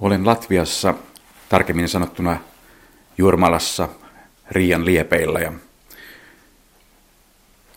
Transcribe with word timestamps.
Olen 0.00 0.26
Latviassa, 0.26 0.94
tarkemmin 1.48 1.88
sanottuna 1.88 2.40
Jurmalassa, 3.18 3.88
Riian 4.50 4.84
liepeillä. 4.84 5.40
Ja 5.40 5.52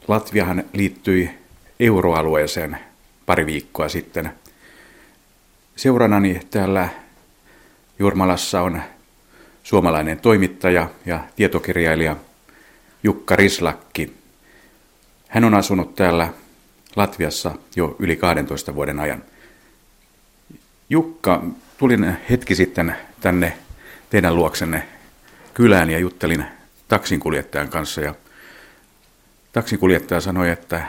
Latviahan 0.08 0.63
liittyi 0.74 1.29
euroalueeseen 1.79 2.79
pari 3.26 3.46
viikkoa 3.46 3.90
sitten. 3.90 4.34
Seuranani 5.76 6.40
täällä 6.52 6.90
Jurmalassa 8.00 8.62
on 8.62 8.81
suomalainen 9.63 10.20
toimittaja 10.20 10.90
ja 11.06 11.24
tietokirjailija 11.36 12.15
Jukka 13.04 13.36
Rislakki. 13.36 14.13
Hän 15.28 15.44
on 15.44 15.54
asunut 15.54 15.96
täällä 15.96 16.34
Latviassa 16.95 17.52
jo 17.76 17.95
yli 17.99 18.16
12 18.16 18.76
vuoden 18.76 18.99
ajan. 18.99 19.23
Jukka, 20.90 21.44
tulin 21.80 22.18
hetki 22.30 22.55
sitten 22.55 22.96
tänne 23.22 23.58
teidän 24.10 24.36
luoksenne 24.36 24.88
kylään 25.54 25.90
ja 25.90 26.00
juttelin 26.00 26.46
taksinkuljettajan 26.88 27.70
kanssa 27.70 28.02
ja 28.02 28.16
taksinkuljettaja 29.52 30.22
sanoi, 30.22 30.50
että 30.50 30.84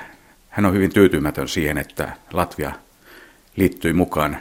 hän 0.49 0.67
on 0.67 0.75
hyvin 0.75 0.93
tyytymätön 0.93 1.49
siihen, 1.49 1.79
että 1.79 2.13
Latvia 2.33 2.73
liittyi 3.57 3.93
mukaan 3.93 4.37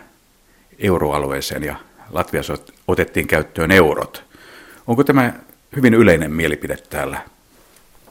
euroalueeseen 0.80 1.64
ja 1.64 1.76
Latviassa 2.12 2.58
otettiin 2.88 3.28
käyttöön 3.28 3.72
eurot. 3.72 4.24
Onko 4.88 5.04
tämä 5.04 5.34
hyvin 5.76 5.94
yleinen 5.94 6.32
mielipide 6.32 6.78
täällä? 6.78 7.22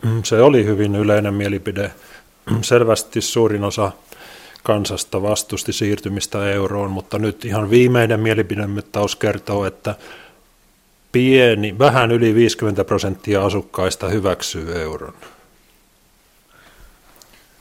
Mm, 0.03 0.23
se 0.23 0.43
oli 0.43 0.65
hyvin 0.65 0.95
yleinen 0.95 1.35
mielipide. 1.35 1.91
Selvästi 2.63 3.21
suurin 3.21 3.65
osa 3.65 3.93
kansasta 4.69 5.23
vastusti 5.23 5.73
siirtymistä 5.73 6.51
euroon, 6.51 6.91
mutta 6.91 7.19
nyt 7.19 7.45
ihan 7.45 7.71
viimeinen 7.71 8.21
mielipidemittaus 8.21 9.17
kertoo, 9.17 9.65
että 9.65 9.95
pieni, 11.13 11.79
vähän 11.79 12.13
yli 12.13 12.35
50 12.35 12.85
prosenttia 12.85 13.45
asukkaista 13.45 14.09
hyväksyy 14.09 14.81
euron. 14.83 15.15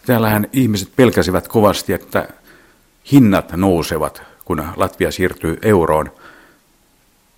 Täällähän 0.05 0.47
ihmiset 0.53 0.89
pelkäsivät 0.95 1.47
kovasti, 1.47 1.93
että 1.93 2.29
hinnat 3.11 3.51
nousevat, 3.51 4.21
kun 4.45 4.67
Latvia 4.75 5.11
siirtyy 5.11 5.57
euroon. 5.61 6.11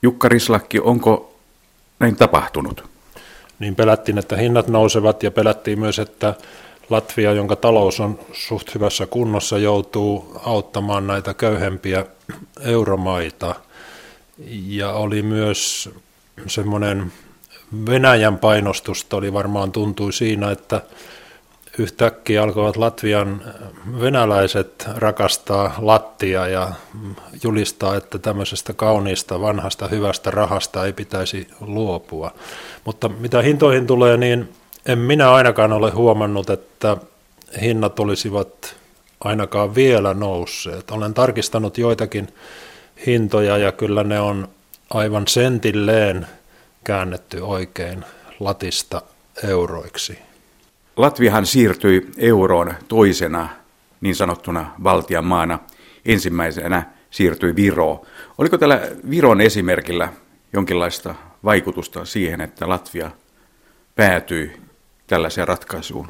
Jukka 0.02 0.30
Rislakki, 0.30 0.80
onko 0.80 1.40
näin 2.00 2.16
tapahtunut? 2.16 2.90
Niin 3.60 3.76
pelättiin, 3.76 4.18
että 4.18 4.38
hinnat 4.38 4.68
nousevat 4.68 5.24
ja 5.24 5.32
pelättiin 5.32 5.80
myös, 5.80 6.00
että 6.00 6.34
Latvia, 6.90 7.34
jonka 7.34 7.56
talous 7.56 8.00
on 8.00 8.20
suht 8.34 8.76
hyvässä 8.76 9.06
kunnossa, 9.06 9.58
joutuu 9.58 10.42
auttamaan 10.46 11.08
näitä 11.08 11.34
köyhempiä 11.34 12.06
euromaita. 12.62 13.56
Ja 14.68 14.92
oli 14.92 15.22
myös 15.22 15.90
semmoinen 16.48 17.12
Venäjän 17.86 18.38
painostusta 18.38 19.18
oli 19.18 19.34
varmaan 19.34 19.72
tuntui 19.72 20.14
siinä, 20.14 20.52
että 20.52 20.82
yhtäkkiä 21.78 22.44
alkoivat 22.44 22.78
Latvian 22.78 23.42
venäläiset 24.00 24.86
rakastaa 24.96 25.76
lattia 25.78 26.48
ja 26.48 26.72
julistaa, 27.44 27.96
että 27.96 28.20
tämmöisestä 28.20 28.74
kauniista, 28.74 29.42
vanhasta, 29.42 29.88
hyvästä 29.88 30.32
rahasta 30.32 30.86
ei 30.86 30.94
pitäisi 30.94 31.48
luopua. 31.62 32.32
Mutta 32.86 33.10
mitä 33.10 33.42
hintoihin 33.42 33.88
tulee, 33.88 34.18
niin 34.18 34.50
en 34.90 35.00
minä 35.00 35.32
ainakaan 35.32 35.74
ole 35.74 35.92
huomannut, 35.92 36.50
että 36.50 36.98
hinnat 37.62 38.00
olisivat 38.00 38.76
ainakaan 39.24 39.76
vielä 39.76 40.14
nousseet. 40.14 40.92
Olen 40.92 41.14
tarkistanut 41.14 41.78
joitakin 41.78 42.28
hintoja 43.06 43.58
ja 43.58 43.72
kyllä 43.72 44.04
ne 44.04 44.20
on 44.20 44.48
aivan 44.90 45.28
sentilleen 45.28 46.28
käännetty 46.84 47.40
oikein 47.40 48.06
latista 48.40 49.02
euroiksi. 49.44 50.20
Latviahan 50.98 51.46
siirtyi 51.46 52.10
euroon 52.18 52.74
toisena 52.88 53.50
niin 54.02 54.16
sanottuna 54.16 54.72
Baltian 54.84 55.26
maana. 55.26 55.60
Ensimmäisenä 56.06 56.84
siirtyi 57.12 57.56
Viro. 57.56 58.06
Oliko 58.38 58.58
tällä 58.58 58.82
Viron 59.10 59.42
esimerkillä 59.42 60.14
jonkinlaista 60.54 61.16
vaikutusta 61.44 62.06
siihen, 62.06 62.42
että 62.42 62.70
Latvia 62.70 63.12
päätyi 63.96 64.69
tällaiseen 65.10 65.48
ratkaisuun? 65.48 66.08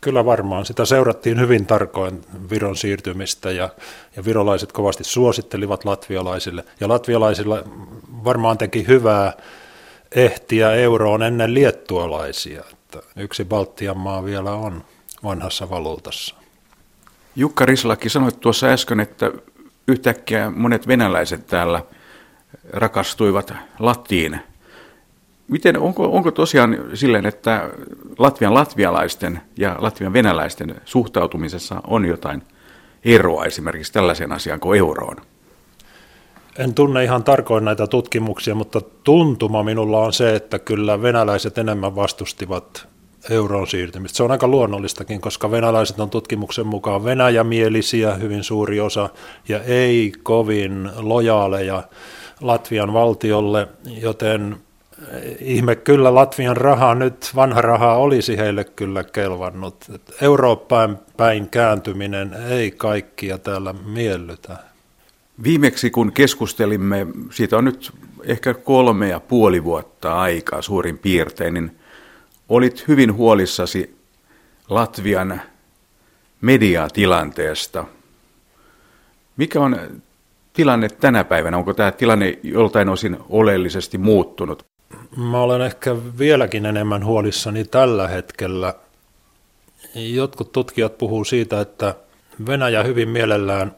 Kyllä 0.00 0.24
varmaan. 0.24 0.66
Sitä 0.66 0.84
seurattiin 0.84 1.40
hyvin 1.40 1.66
tarkoin 1.66 2.24
Viron 2.50 2.76
siirtymistä 2.76 3.50
ja, 3.50 3.68
ja 4.16 4.24
virolaiset 4.24 4.72
kovasti 4.72 5.04
suosittelivat 5.04 5.84
latvialaisille. 5.84 6.64
Ja 6.80 6.88
latvialaisilla 6.88 7.62
varmaan 8.24 8.58
teki 8.58 8.86
hyvää 8.86 9.32
ehtiä 10.14 10.72
euroon 10.72 11.22
ennen 11.22 11.54
liettualaisia 11.54 12.62
että 12.88 13.08
yksi 13.16 13.44
Baltian 13.44 13.98
maa 13.98 14.24
vielä 14.24 14.52
on 14.52 14.84
vanhassa 15.24 15.70
valuutassa. 15.70 16.34
Jukka 17.36 17.66
Rislaki 17.66 18.08
sanoi 18.08 18.32
tuossa 18.32 18.66
äsken, 18.66 19.00
että 19.00 19.32
yhtäkkiä 19.88 20.50
monet 20.50 20.88
venäläiset 20.88 21.46
täällä 21.46 21.82
rakastuivat 22.72 23.52
Lattiin. 23.78 24.40
Miten, 25.48 25.78
onko, 25.78 26.04
onko 26.04 26.30
tosiaan 26.30 26.78
silleen, 26.94 27.26
että 27.26 27.70
Latvian 28.18 28.54
latvialaisten 28.54 29.40
ja 29.56 29.76
Latvian 29.78 30.12
venäläisten 30.12 30.74
suhtautumisessa 30.84 31.80
on 31.86 32.04
jotain 32.04 32.42
eroa 33.04 33.44
esimerkiksi 33.44 33.92
tällaisen 33.92 34.32
asian 34.32 34.60
kuin 34.60 34.78
euroon? 34.78 35.16
En 36.58 36.74
tunne 36.74 37.04
ihan 37.04 37.24
tarkoin 37.24 37.64
näitä 37.64 37.86
tutkimuksia, 37.86 38.54
mutta 38.54 38.80
tuntuma 39.04 39.62
minulla 39.62 40.00
on 40.00 40.12
se, 40.12 40.34
että 40.34 40.58
kyllä 40.58 41.02
venäläiset 41.02 41.58
enemmän 41.58 41.96
vastustivat 41.96 42.88
euron 43.30 43.66
siirtymistä. 43.66 44.16
Se 44.16 44.22
on 44.22 44.30
aika 44.30 44.48
luonnollistakin, 44.48 45.20
koska 45.20 45.50
venäläiset 45.50 46.00
on 46.00 46.10
tutkimuksen 46.10 46.66
mukaan 46.66 47.04
venäjämielisiä 47.04 48.14
hyvin 48.14 48.44
suuri 48.44 48.80
osa 48.80 49.08
ja 49.48 49.62
ei 49.62 50.12
kovin 50.22 50.90
lojaaleja 50.96 51.82
Latvian 52.40 52.92
valtiolle, 52.92 53.68
joten 54.00 54.56
ihme 55.40 55.76
kyllä 55.76 56.14
Latvian 56.14 56.56
rahaa 56.56 56.94
nyt, 56.94 57.30
vanha 57.34 57.60
rahaa 57.60 57.96
olisi 57.96 58.36
heille 58.36 58.64
kyllä 58.64 59.04
kelvannut. 59.04 59.84
Eurooppaan 60.20 60.98
päin 61.16 61.48
kääntyminen 61.48 62.34
ei 62.48 62.70
kaikkia 62.70 63.38
täällä 63.38 63.72
miellytä. 63.72 64.56
Viimeksi 65.42 65.90
kun 65.90 66.12
keskustelimme, 66.12 67.06
siitä 67.30 67.56
on 67.56 67.64
nyt 67.64 67.92
ehkä 68.24 68.54
kolme 68.54 69.08
ja 69.08 69.20
puoli 69.20 69.64
vuotta 69.64 70.20
aikaa 70.20 70.62
suurin 70.62 70.98
piirtein, 70.98 71.54
niin 71.54 71.76
olit 72.48 72.88
hyvin 72.88 73.14
huolissasi 73.14 73.98
Latvian 74.68 75.40
mediatilanteesta. 76.40 77.84
Mikä 79.36 79.60
on 79.60 79.76
tilanne 80.52 80.88
tänä 80.88 81.24
päivänä? 81.24 81.56
Onko 81.56 81.74
tämä 81.74 81.92
tilanne 81.92 82.38
joltain 82.42 82.88
osin 82.88 83.16
oleellisesti 83.28 83.98
muuttunut? 83.98 84.68
Mä 85.16 85.40
olen 85.40 85.60
ehkä 85.60 85.96
vieläkin 86.18 86.66
enemmän 86.66 87.04
huolissani 87.04 87.64
tällä 87.64 88.08
hetkellä. 88.08 88.74
Jotkut 89.94 90.52
tutkijat 90.52 90.98
puhuu 90.98 91.24
siitä, 91.24 91.60
että 91.60 91.94
Venäjä 92.46 92.82
hyvin 92.82 93.08
mielellään 93.08 93.76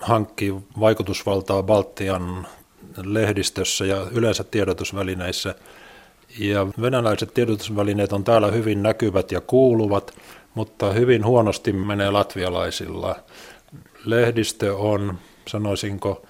hankkii 0.00 0.54
vaikutusvaltaa 0.80 1.62
Baltian 1.62 2.46
lehdistössä 3.04 3.84
ja 3.84 4.06
yleensä 4.12 4.44
tiedotusvälineissä. 4.44 5.54
Ja 6.38 6.66
venäläiset 6.80 7.34
tiedotusvälineet 7.34 8.12
on 8.12 8.24
täällä 8.24 8.50
hyvin 8.50 8.82
näkyvät 8.82 9.32
ja 9.32 9.40
kuuluvat, 9.40 10.14
mutta 10.54 10.92
hyvin 10.92 11.24
huonosti 11.24 11.72
menee 11.72 12.10
latvialaisilla. 12.10 13.16
Lehdistö 14.04 14.76
on, 14.76 15.18
sanoisinko, 15.48 16.22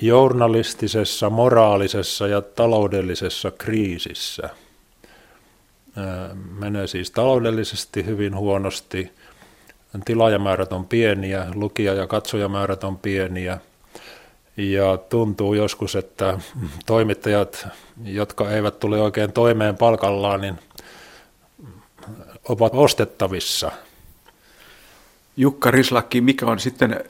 journalistisessa, 0.00 1.30
moraalisessa 1.30 2.26
ja 2.26 2.40
taloudellisessa 2.42 3.50
kriisissä. 3.50 4.50
Menee 6.58 6.86
siis 6.86 7.10
taloudellisesti 7.10 8.06
hyvin 8.06 8.36
huonosti, 8.36 9.12
tilaajamäärät 10.04 10.72
on 10.72 10.86
pieniä, 10.86 11.46
lukija- 11.54 11.94
ja 11.94 12.06
katsojamäärät 12.06 12.84
on 12.84 12.98
pieniä, 12.98 13.58
ja 14.56 14.96
tuntuu 14.96 15.54
joskus, 15.54 15.96
että 15.96 16.38
toimittajat, 16.86 17.68
jotka 18.04 18.50
eivät 18.50 18.80
tule 18.80 19.00
oikein 19.00 19.32
toimeen 19.32 19.76
palkallaan, 19.76 20.40
niin 20.40 20.58
ovat 22.48 22.72
ostettavissa. 22.74 23.72
Jukka 25.36 25.70
Rislakki, 25.70 26.20
mikä 26.20 26.46
on 26.46 26.58
sitten 26.58 27.04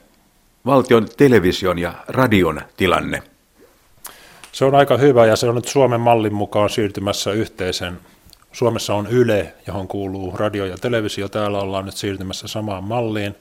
valtion 0.65 1.07
television 1.17 1.79
ja 1.79 1.93
radion 2.07 2.61
tilanne? 2.77 3.23
Se 4.51 4.65
on 4.65 4.75
aika 4.75 4.97
hyvä 4.97 5.25
ja 5.25 5.35
se 5.35 5.49
on 5.49 5.55
nyt 5.55 5.67
Suomen 5.67 6.01
mallin 6.01 6.33
mukaan 6.33 6.69
siirtymässä 6.69 7.31
yhteisen 7.31 7.99
Suomessa 8.51 8.93
on 8.93 9.07
Yle, 9.07 9.53
johon 9.67 9.87
kuuluu 9.87 10.37
radio 10.37 10.65
ja 10.65 10.77
televisio. 10.77 11.29
Täällä 11.29 11.59
ollaan 11.59 11.85
nyt 11.85 11.97
siirtymässä 11.97 12.47
samaan 12.47 12.83
malliin. 12.83 13.35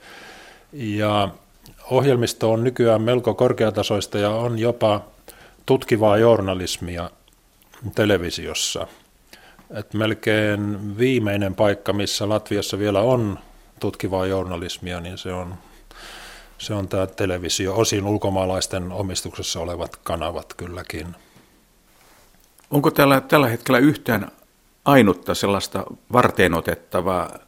Ja 0.72 1.28
ohjelmisto 1.90 2.52
on 2.52 2.64
nykyään 2.64 3.02
melko 3.02 3.34
korkeatasoista 3.34 4.18
ja 4.18 4.30
on 4.30 4.58
jopa 4.58 5.00
tutkivaa 5.66 6.16
journalismia 6.16 7.10
televisiossa. 7.94 8.86
Et 9.74 9.94
melkein 9.94 10.98
viimeinen 10.98 11.54
paikka, 11.54 11.92
missä 11.92 12.28
Latviassa 12.28 12.78
vielä 12.78 13.00
on 13.00 13.38
tutkivaa 13.80 14.26
journalismia, 14.26 15.00
niin 15.00 15.18
se 15.18 15.32
on, 15.32 15.54
se 16.60 16.74
on 16.74 16.88
tämä 16.88 17.06
televisio, 17.06 17.76
osin 17.76 18.04
ulkomaalaisten 18.04 18.92
omistuksessa 18.92 19.60
olevat 19.60 19.96
kanavat 19.96 20.54
kylläkin. 20.54 21.06
Onko 22.70 22.90
tällä, 22.90 23.20
tällä 23.20 23.48
hetkellä 23.48 23.78
yhtään 23.78 24.30
ainutta 24.84 25.34
sellaista 25.34 25.84
varteenotettavaa, 26.12 27.38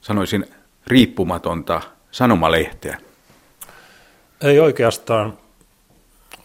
sanoisin 0.00 0.46
riippumatonta 0.86 1.80
sanomalehteä? 2.10 2.98
Ei 4.40 4.60
oikeastaan 4.60 5.38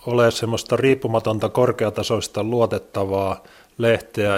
ole 0.06 0.32
semmoista 0.32 0.76
riippumatonta 0.76 1.50
korkeatasoista 1.50 2.44
luotettavaa 2.44 3.44
lehteä, 3.78 4.34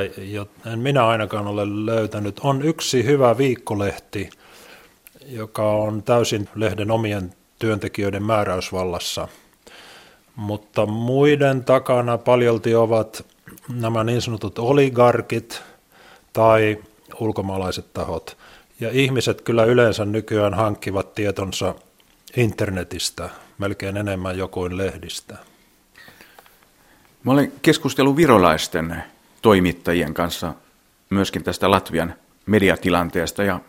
en 0.73 0.79
minä 0.79 1.07
ainakaan 1.07 1.47
ole 1.47 1.85
löytänyt. 1.85 2.39
On 2.43 2.61
yksi 2.61 3.05
hyvä 3.05 3.37
viikkolehti, 3.37 4.29
joka 5.27 5.71
on 5.71 6.03
täysin 6.03 6.49
lehden 6.55 6.91
omien 6.91 7.33
työntekijöiden 7.61 8.23
määräysvallassa, 8.23 9.27
mutta 10.35 10.85
muiden 10.85 11.63
takana 11.63 12.17
paljolti 12.17 12.75
ovat 12.75 13.25
nämä 13.73 14.03
niin 14.03 14.21
sanotut 14.21 14.59
oligarkit 14.59 15.61
tai 16.33 16.77
ulkomaalaiset 17.19 17.93
tahot. 17.93 18.37
Ja 18.79 18.89
ihmiset 18.91 19.41
kyllä 19.41 19.63
yleensä 19.63 20.05
nykyään 20.05 20.53
hankkivat 20.53 21.15
tietonsa 21.15 21.75
internetistä 22.35 23.29
melkein 23.57 23.97
enemmän 23.97 24.37
jokuin 24.37 24.77
lehdistä. 24.77 25.37
Mä 27.23 27.31
olen 27.31 27.51
keskustellut 27.61 28.15
virolaisten 28.15 29.03
toimittajien 29.41 30.13
kanssa 30.13 30.53
myöskin 31.09 31.43
tästä 31.43 31.71
Latvian 31.71 32.13
mediatilanteesta 32.45 33.43
ja 33.43 33.59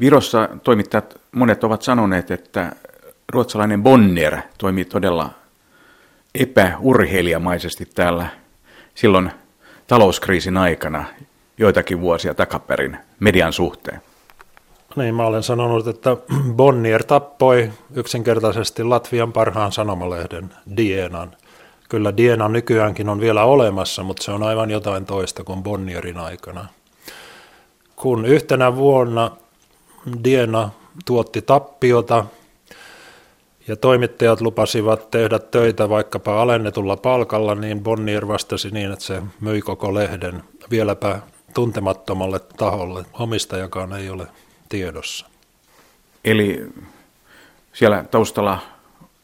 Virossa 0.00 0.48
toimittajat 0.62 1.20
monet 1.32 1.64
ovat 1.64 1.82
sanoneet, 1.82 2.30
että 2.30 2.72
ruotsalainen 3.32 3.82
Bonnier 3.82 4.36
toimii 4.58 4.84
todella 4.84 5.30
epäurheilijamaisesti 6.34 7.86
täällä 7.94 8.26
silloin 8.94 9.30
talouskriisin 9.86 10.56
aikana 10.56 11.04
joitakin 11.58 12.00
vuosia 12.00 12.34
takaperin 12.34 12.98
median 13.20 13.52
suhteen. 13.52 14.02
Niin, 14.96 15.14
mä 15.14 15.26
olen 15.26 15.42
sanonut, 15.42 15.86
että 15.86 16.16
Bonnier 16.56 17.04
tappoi 17.04 17.70
yksinkertaisesti 17.94 18.84
Latvian 18.84 19.32
parhaan 19.32 19.72
sanomalehden, 19.72 20.50
Dienan. 20.76 21.36
Kyllä 21.88 22.16
Diena 22.16 22.48
nykyäänkin 22.48 23.08
on 23.08 23.20
vielä 23.20 23.44
olemassa, 23.44 24.02
mutta 24.02 24.22
se 24.22 24.32
on 24.32 24.42
aivan 24.42 24.70
jotain 24.70 25.06
toista 25.06 25.44
kuin 25.44 25.62
Bonnierin 25.62 26.18
aikana. 26.18 26.66
Kun 27.96 28.26
yhtenä 28.26 28.76
vuonna 28.76 29.30
Diena 30.24 30.70
tuotti 31.04 31.42
tappiota 31.42 32.24
ja 33.68 33.76
toimittajat 33.76 34.40
lupasivat 34.40 35.10
tehdä 35.10 35.38
töitä 35.38 35.88
vaikkapa 35.88 36.42
alennetulla 36.42 36.96
palkalla, 36.96 37.54
niin 37.54 37.82
Bonnier 37.82 38.28
vastasi 38.28 38.70
niin, 38.70 38.92
että 38.92 39.04
se 39.04 39.22
myi 39.40 39.60
koko 39.60 39.94
lehden 39.94 40.42
vieläpä 40.70 41.18
tuntemattomalle 41.54 42.40
taholle. 42.56 43.04
Omistajakaan 43.12 43.92
ei 43.92 44.10
ole 44.10 44.26
tiedossa. 44.68 45.26
Eli 46.24 46.66
siellä 47.72 48.04
taustalla 48.10 48.58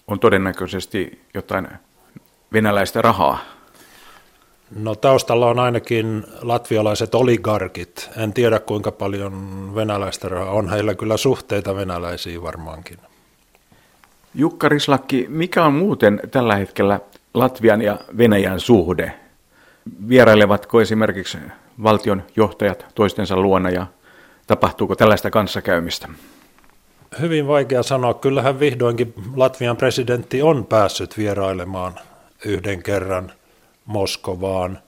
on 0.07 0.21
todennäköisesti 0.21 1.23
jotain 1.35 1.69
venäläistä 2.53 3.03
rahaa? 3.03 3.39
No 4.77 4.95
taustalla 4.95 5.47
on 5.47 5.59
ainakin 5.59 6.25
latvialaiset 6.43 7.15
oligarkit. 7.15 8.11
En 8.17 8.33
tiedä 8.33 8.61
kuinka 8.61 8.93
paljon 8.93 9.73
venäläistä 9.75 10.29
rahaa 10.29 10.53
on. 10.53 10.71
Heillä 10.71 10.95
kyllä 10.95 11.17
suhteita 11.17 11.75
venäläisiin 11.75 12.43
varmaankin. 12.43 12.99
Jukka 14.35 14.69
Rislakki, 14.69 15.27
mikä 15.29 15.65
on 15.65 15.75
muuten 15.75 16.21
tällä 16.31 16.57
hetkellä 16.57 17.01
Latvian 17.35 17.83
ja 17.83 17.99
Venäjän 18.19 18.61
suhde? 18.61 19.13
Vierailevatko 20.09 20.81
esimerkiksi 20.81 21.39
valtion 21.83 22.23
johtajat 22.37 22.87
toistensa 22.95 23.37
luona 23.37 23.71
ja 23.71 23.87
tapahtuuko 24.47 24.97
tällaista 24.97 25.31
kanssakäymistä? 25.31 26.09
Hyvin 27.21 27.47
vaikea 27.47 27.83
sanoa. 27.83 28.15
Kyllähän 28.15 28.61
vihdoinkin 28.61 29.15
Latvian 29.37 29.77
presidentti 29.77 30.43
on 30.43 30.67
päässyt 30.67 31.19
vierailemaan 31.19 31.95
yhden 32.45 32.83
kerran 32.83 33.33
Moskovaan 33.87 34.79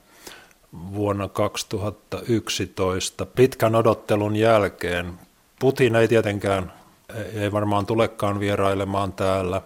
vuonna 0.93 1.27
2011 1.27 3.25
pitkän 3.25 3.75
odottelun 3.75 4.35
jälkeen. 4.35 5.13
Putin 5.59 5.95
ei 5.95 6.07
tietenkään, 6.07 6.71
ei 7.33 7.51
varmaan 7.51 7.85
tulekaan 7.85 8.39
vierailemaan 8.39 9.13
täällä. 9.13 9.61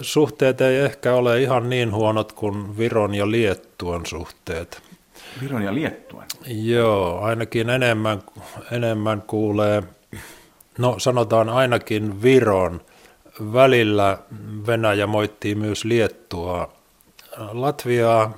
Suhteet 0.00 0.60
ei 0.60 0.76
ehkä 0.76 1.14
ole 1.14 1.42
ihan 1.42 1.70
niin 1.70 1.94
huonot 1.94 2.32
kuin 2.32 2.78
Viron 2.78 3.14
ja 3.14 3.30
Liettuan 3.30 4.06
suhteet. 4.06 4.82
Viron 5.42 5.62
ja 5.62 5.74
Liettuan? 5.74 6.26
Joo, 6.46 7.20
ainakin 7.20 7.70
enemmän, 7.70 8.22
enemmän 8.72 9.22
kuulee, 9.22 9.82
no 10.78 10.98
sanotaan 10.98 11.48
ainakin 11.48 12.22
Viron. 12.22 12.80
Välillä 13.52 14.18
Venäjä 14.66 15.06
moittii 15.06 15.54
myös 15.54 15.84
Liettua. 15.84 16.72
Latviaa 17.38 18.34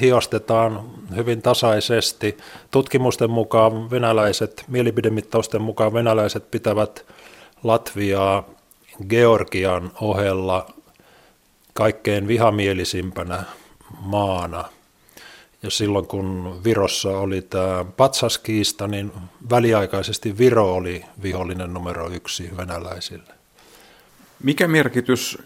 hiostetaan 0.00 0.90
hyvin 1.16 1.42
tasaisesti. 1.42 2.36
Tutkimusten 2.70 3.30
mukaan 3.30 3.90
venäläiset, 3.90 4.64
mielipidemittausten 4.68 5.62
mukaan 5.62 5.92
venäläiset 5.92 6.50
pitävät 6.50 7.04
Latviaa 7.62 8.44
Georgian 9.08 9.92
ohella 10.00 10.66
kaikkein 11.72 12.28
vihamielisimpänä 12.28 13.42
maana– 14.00 14.64
ja 15.62 15.70
silloin 15.70 16.06
kun 16.06 16.60
Virossa 16.64 17.18
oli 17.18 17.42
tämä 17.42 17.84
patsaskiista, 17.96 18.88
niin 18.88 19.12
väliaikaisesti 19.50 20.38
Viro 20.38 20.74
oli 20.74 21.04
vihollinen 21.22 21.74
numero 21.74 22.10
yksi 22.10 22.50
venäläisille. 22.56 23.32
Mikä 24.42 24.68
merkitys 24.68 25.38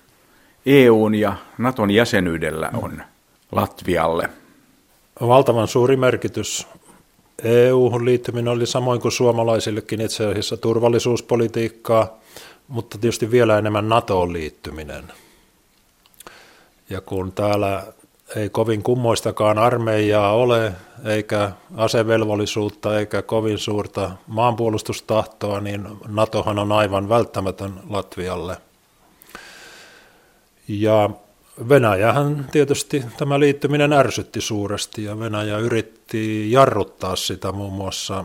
EUn 0.67 1.15
ja 1.15 1.37
Naton 1.59 1.91
jäsenyydellä 1.91 2.71
on 2.75 3.03
Latvialle? 3.53 4.29
Valtavan 5.21 5.69
suuri 5.69 5.97
merkitys. 5.97 6.67
EU-hun 7.45 8.05
liittyminen 8.05 8.49
oli 8.49 8.67
samoin 8.67 9.01
kuin 9.01 9.13
suomalaisillekin 9.13 10.01
itse 10.01 10.27
asiassa 10.27 10.57
turvallisuuspolitiikkaa, 10.57 12.19
mutta 12.69 12.99
tietysti 12.99 13.31
vielä 13.31 13.59
enemmän 13.59 13.89
NATOon 13.89 14.33
liittyminen. 14.33 15.13
Ja 16.91 17.01
kun 17.01 17.33
täällä 17.33 17.83
ei 18.37 18.51
kovin 18.51 18.83
kummoistakaan 18.83 19.59
armeijaa 19.59 20.33
ole, 20.33 20.73
eikä 21.05 21.53
asevelvollisuutta, 21.77 22.99
eikä 22.99 23.23
kovin 23.23 23.59
suurta 23.59 24.11
maanpuolustustahtoa, 24.27 25.61
niin 25.61 25.89
NATOhan 26.09 26.59
on 26.59 26.73
aivan 26.73 27.09
välttämätön 27.09 27.81
Latvialle. 27.91 28.57
Ja 30.69 31.11
Venäjähän 31.69 32.49
tietysti 32.53 33.05
tämä 33.19 33.41
liittyminen 33.41 33.93
ärsytti 33.93 34.41
suuresti 34.41 35.05
ja 35.05 35.19
Venäjä 35.19 35.59
yritti 35.59 36.53
jarruttaa 36.53 37.17
sitä 37.17 37.53
muun 37.53 37.73
muassa 37.73 38.25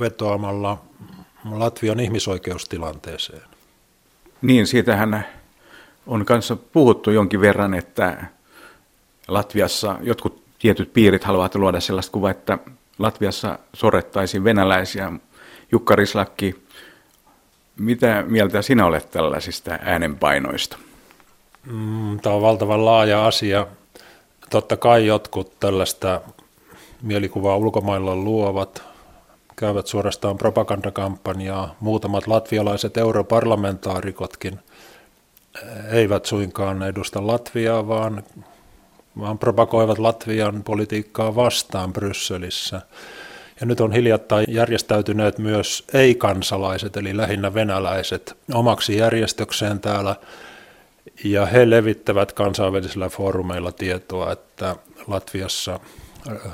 vetoamalla 0.00 0.78
Latvian 1.50 2.00
ihmisoikeustilanteeseen. 2.00 3.42
Niin, 4.42 4.66
siitähän 4.66 5.26
on 6.06 6.24
kanssa 6.24 6.56
puhuttu 6.56 7.10
jonkin 7.10 7.40
verran, 7.40 7.74
että 7.74 8.24
Latviassa 9.28 9.96
jotkut 10.02 10.42
tietyt 10.58 10.92
piirit 10.92 11.24
haluavat 11.24 11.54
luoda 11.54 11.80
sellaista 11.80 12.12
kuvaa, 12.12 12.30
että 12.30 12.58
Latviassa 12.98 13.58
sorrettaisiin 13.74 14.44
venäläisiä. 14.44 15.12
Jukka 15.72 15.96
Rislakki, 15.96 16.62
mitä 17.78 18.24
mieltä 18.26 18.62
sinä 18.62 18.86
olet 18.86 19.10
tällaisista 19.10 19.78
äänenpainoista? 19.82 20.78
Mm, 21.66 22.20
tämä 22.20 22.34
on 22.34 22.42
valtavan 22.42 22.84
laaja 22.84 23.26
asia. 23.26 23.66
Totta 24.50 24.76
kai 24.76 25.06
jotkut 25.06 25.60
tällaista 25.60 26.20
mielikuvaa 27.02 27.56
ulkomailla 27.56 28.16
luovat, 28.16 28.82
käyvät 29.56 29.86
suorastaan 29.86 30.38
propagandakampanjaa. 30.38 31.74
Muutamat 31.80 32.26
latvialaiset 32.26 32.96
europarlamentaarikotkin 32.96 34.58
eivät 35.92 36.26
suinkaan 36.26 36.82
edusta 36.82 37.26
Latviaa, 37.26 37.88
vaan 37.88 38.24
vaan 39.18 39.38
propagoivat 39.38 39.98
Latvian 39.98 40.62
politiikkaa 40.62 41.34
vastaan 41.34 41.92
Brysselissä. 41.92 42.82
Ja 43.60 43.66
nyt 43.66 43.80
on 43.80 43.92
hiljattain 43.92 44.46
järjestäytyneet 44.48 45.38
myös 45.38 45.84
ei-kansalaiset, 45.94 46.96
eli 46.96 47.16
lähinnä 47.16 47.54
venäläiset, 47.54 48.36
omaksi 48.54 48.96
järjestökseen 48.96 49.80
täällä. 49.80 50.16
Ja 51.24 51.46
he 51.46 51.70
levittävät 51.70 52.32
kansainvälisillä 52.32 53.08
foorumeilla 53.08 53.72
tietoa, 53.72 54.32
että 54.32 54.76
Latviassa 55.06 55.80
äh, 56.30 56.52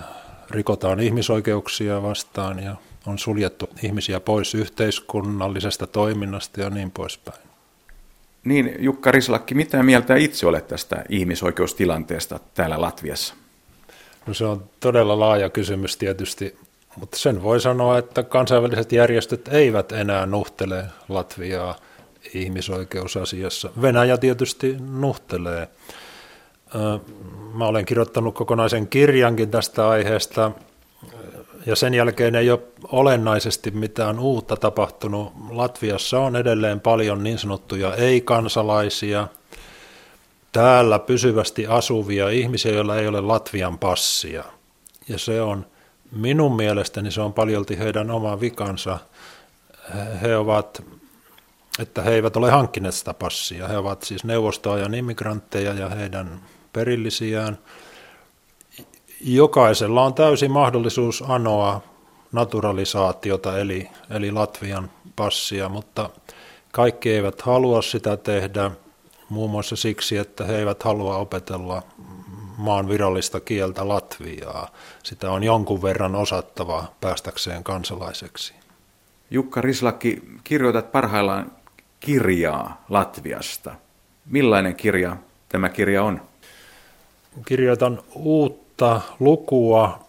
rikotaan 0.51 1.01
ihmisoikeuksia 1.01 2.03
vastaan 2.03 2.63
ja 2.63 2.77
on 3.07 3.19
suljettu 3.19 3.69
ihmisiä 3.83 4.21
pois 4.21 4.55
yhteiskunnallisesta 4.55 5.87
toiminnasta 5.87 6.61
ja 6.61 6.71
niin 6.71 6.91
poispäin. 6.91 7.39
Niin, 8.45 8.77
Jukka 8.79 9.11
Rislakki, 9.11 9.55
mitä 9.55 9.83
mieltä 9.83 10.17
itse 10.17 10.47
olet 10.47 10.69
tästä 10.69 11.05
ihmisoikeustilanteesta 11.09 12.41
täällä 12.55 12.81
Latviassa? 12.81 13.35
No 14.27 14.35
se 14.35 14.45
on 14.45 14.65
todella 14.81 15.21
laaja 15.21 15.51
kysymys 15.51 15.97
tietysti, 15.97 16.59
mutta 16.97 17.19
sen 17.19 17.43
voi 17.43 17.61
sanoa, 17.61 17.99
että 17.99 18.23
kansainväliset 18.23 18.93
järjestöt 18.93 19.49
eivät 19.49 19.93
enää 19.93 20.27
nuhtele 20.27 20.85
Latviaa 21.09 21.79
ihmisoikeusasiassa. 22.35 23.71
Venäjä 23.83 24.19
tietysti 24.19 24.77
nuhtelee. 24.81 25.69
Mä 27.55 27.67
olen 27.67 27.85
kirjoittanut 27.85 28.35
kokonaisen 28.35 28.89
kirjankin 28.89 29.51
tästä 29.51 29.89
aiheesta 29.89 30.51
ja 31.67 31.77
sen 31.77 31.95
jälkeen 31.95 32.35
ei 32.35 32.51
ole 32.51 32.61
olennaisesti 32.89 33.71
mitään 33.71 34.19
uutta 34.19 34.57
tapahtunut. 34.57 35.33
Latviassa 35.51 36.21
on 36.21 36.37
edelleen 36.37 36.81
paljon 36.81 37.25
niin 37.25 37.39
sanottuja 37.39 37.95
ei-kansalaisia, 37.95 39.29
täällä 40.53 40.99
pysyvästi 40.99 41.67
asuvia 41.67 42.29
ihmisiä, 42.29 42.73
joilla 42.73 42.97
ei 42.97 43.09
ole 43.09 43.21
Latvian 43.21 43.79
passia. 43.79 44.45
Ja 45.09 45.19
se 45.19 45.43
on 45.43 45.67
minun 46.13 46.57
mielestäni 46.57 47.11
se 47.11 47.21
on 47.21 47.33
paljolti 47.33 47.79
heidän 47.79 48.11
oma 48.11 48.41
vikansa. 48.41 48.99
He 50.23 50.37
ovat, 50.37 50.83
että 51.79 52.03
he 52.03 52.15
eivät 52.15 52.37
ole 52.37 52.51
hankkineet 52.51 52.95
sitä 52.95 53.15
passia. 53.15 53.69
He 53.69 53.77
ovat 53.77 54.03
siis 54.03 54.25
neuvostoajan 54.25 54.95
immigrantteja 54.95 55.73
ja 55.73 55.89
heidän 55.89 56.41
perillisiään– 56.73 57.59
jokaisella 59.21 60.03
on 60.03 60.15
täysi 60.15 60.49
mahdollisuus 60.49 61.25
anoa 61.29 61.83
naturalisaatiota 62.33 63.59
eli, 63.59 63.89
eli 64.11 64.31
Latvian 64.31 64.91
passia, 65.17 65.69
mutta 65.69 66.11
kaikki 66.73 67.11
eivät 67.11 67.41
halua 67.41 67.83
sitä 67.83 68.17
tehdä 68.17 68.71
muun 69.29 69.51
muassa 69.51 69.77
siksi, 69.77 70.17
että 70.17 70.45
he 70.45 70.59
eivät 70.59 70.83
halua 70.83 71.17
opetella 71.17 71.83
maan 72.59 72.89
virallista 72.89 73.41
kieltä 73.41 73.89
Latviaa. 73.89 74.69
Sitä 75.03 75.31
on 75.31 75.43
jonkun 75.43 75.83
verran 75.83 76.15
osattava 76.15 76.85
päästäkseen 77.01 77.65
kansalaiseksi. 77.65 78.55
Jukka 79.31 79.61
Rislakki, 79.61 80.23
kirjoitat 80.45 80.93
parhaillaan 80.93 81.53
kirjaa 82.01 82.85
Latviasta. 82.89 83.75
Millainen 84.27 84.77
kirja 84.77 85.17
tämä 85.49 85.69
kirja 85.69 86.03
on? 86.03 86.21
Kirjoitan 87.47 88.03
uutta 88.15 89.01
lukua 89.21 90.07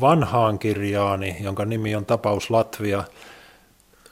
vanhaan 0.00 0.58
kirjaani, 0.58 1.36
jonka 1.40 1.64
nimi 1.64 1.94
on 1.94 2.06
Tapaus 2.06 2.50
Latvia. 2.50 3.04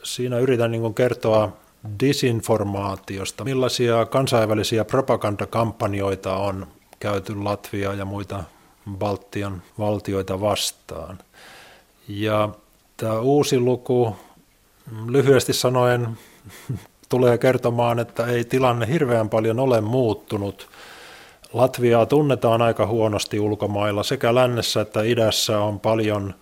Siinä 0.02 0.38
yritän 0.38 0.70
niin 0.70 0.94
kertoa 0.94 1.52
disinformaatiosta, 2.00 3.44
millaisia 3.44 4.06
kansainvälisiä 4.06 4.84
propagandakampanjoita 4.84 6.36
on 6.36 6.66
käyty 7.00 7.42
Latvia 7.42 7.94
ja 7.94 8.04
muita 8.04 8.44
Baltian 8.98 9.62
valtioita 9.78 10.40
vastaan. 10.40 11.18
Ja 12.08 12.48
tämä 12.96 13.18
uusi 13.18 13.60
luku, 13.60 14.16
lyhyesti 15.06 15.52
sanoen, 15.52 16.18
tulee 17.08 17.38
kertomaan, 17.38 17.98
että 17.98 18.26
ei 18.26 18.44
tilanne 18.44 18.86
hirveän 18.86 19.28
paljon 19.28 19.60
ole 19.60 19.80
muuttunut– 19.80 20.68
Latviaa 21.52 22.06
tunnetaan 22.06 22.62
aika 22.62 22.86
huonosti 22.86 23.40
ulkomailla. 23.40 24.02
Sekä 24.02 24.34
lännessä 24.34 24.80
että 24.80 25.02
idässä 25.02 25.60
on 25.60 25.80
paljon 25.80 26.34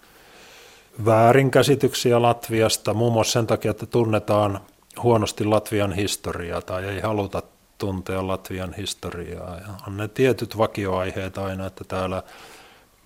väärinkäsityksiä 1.04 2.22
Latviasta, 2.22 2.94
muun 2.94 3.12
muassa 3.12 3.32
sen 3.32 3.46
takia, 3.46 3.70
että 3.70 3.86
tunnetaan 3.86 4.60
huonosti 5.02 5.44
Latvian 5.44 5.92
historiaa 5.92 6.62
tai 6.62 6.84
ei 6.84 7.00
haluta 7.00 7.42
tuntea 7.78 8.26
Latvian 8.26 8.74
historiaa. 8.74 9.56
Ja 9.56 9.74
on 9.86 9.96
ne 9.96 10.08
tietyt 10.08 10.58
vakioaiheet 10.58 11.38
aina, 11.38 11.66
että 11.66 11.84
täällä 11.84 12.22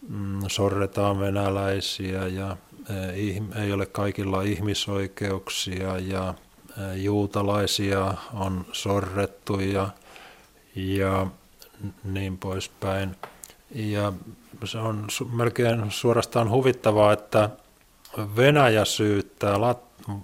mm, 0.09 0.41
sorretaan 0.49 1.21
venäläisiä 1.21 2.27
ja 2.27 2.57
e, 2.91 3.63
ei 3.63 3.73
ole 3.73 3.87
kaikilla 3.87 4.43
ihmisoikeuksia 4.43 5.99
ja 5.99 6.35
juutalaisia 6.95 8.14
on 8.35 8.67
sorrettu 8.73 9.61
ja, 9.61 9.88
ja 10.75 11.26
niin 12.05 12.38
poispäin. 12.38 13.17
Ja 13.75 14.12
se 14.64 14.79
on 14.79 15.07
melkein 15.33 15.91
suorastaan 15.91 16.50
huvittavaa, 16.50 17.12
että 17.12 17.50
Venäjä 18.37 18.85
syyttää 18.85 19.57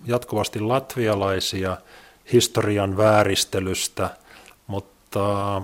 jatkuvasti 0.07 0.61
latvialaisia 0.61 1.76
historian 2.33 2.97
vääristelystä, 2.97 4.11
mutta 4.67 5.62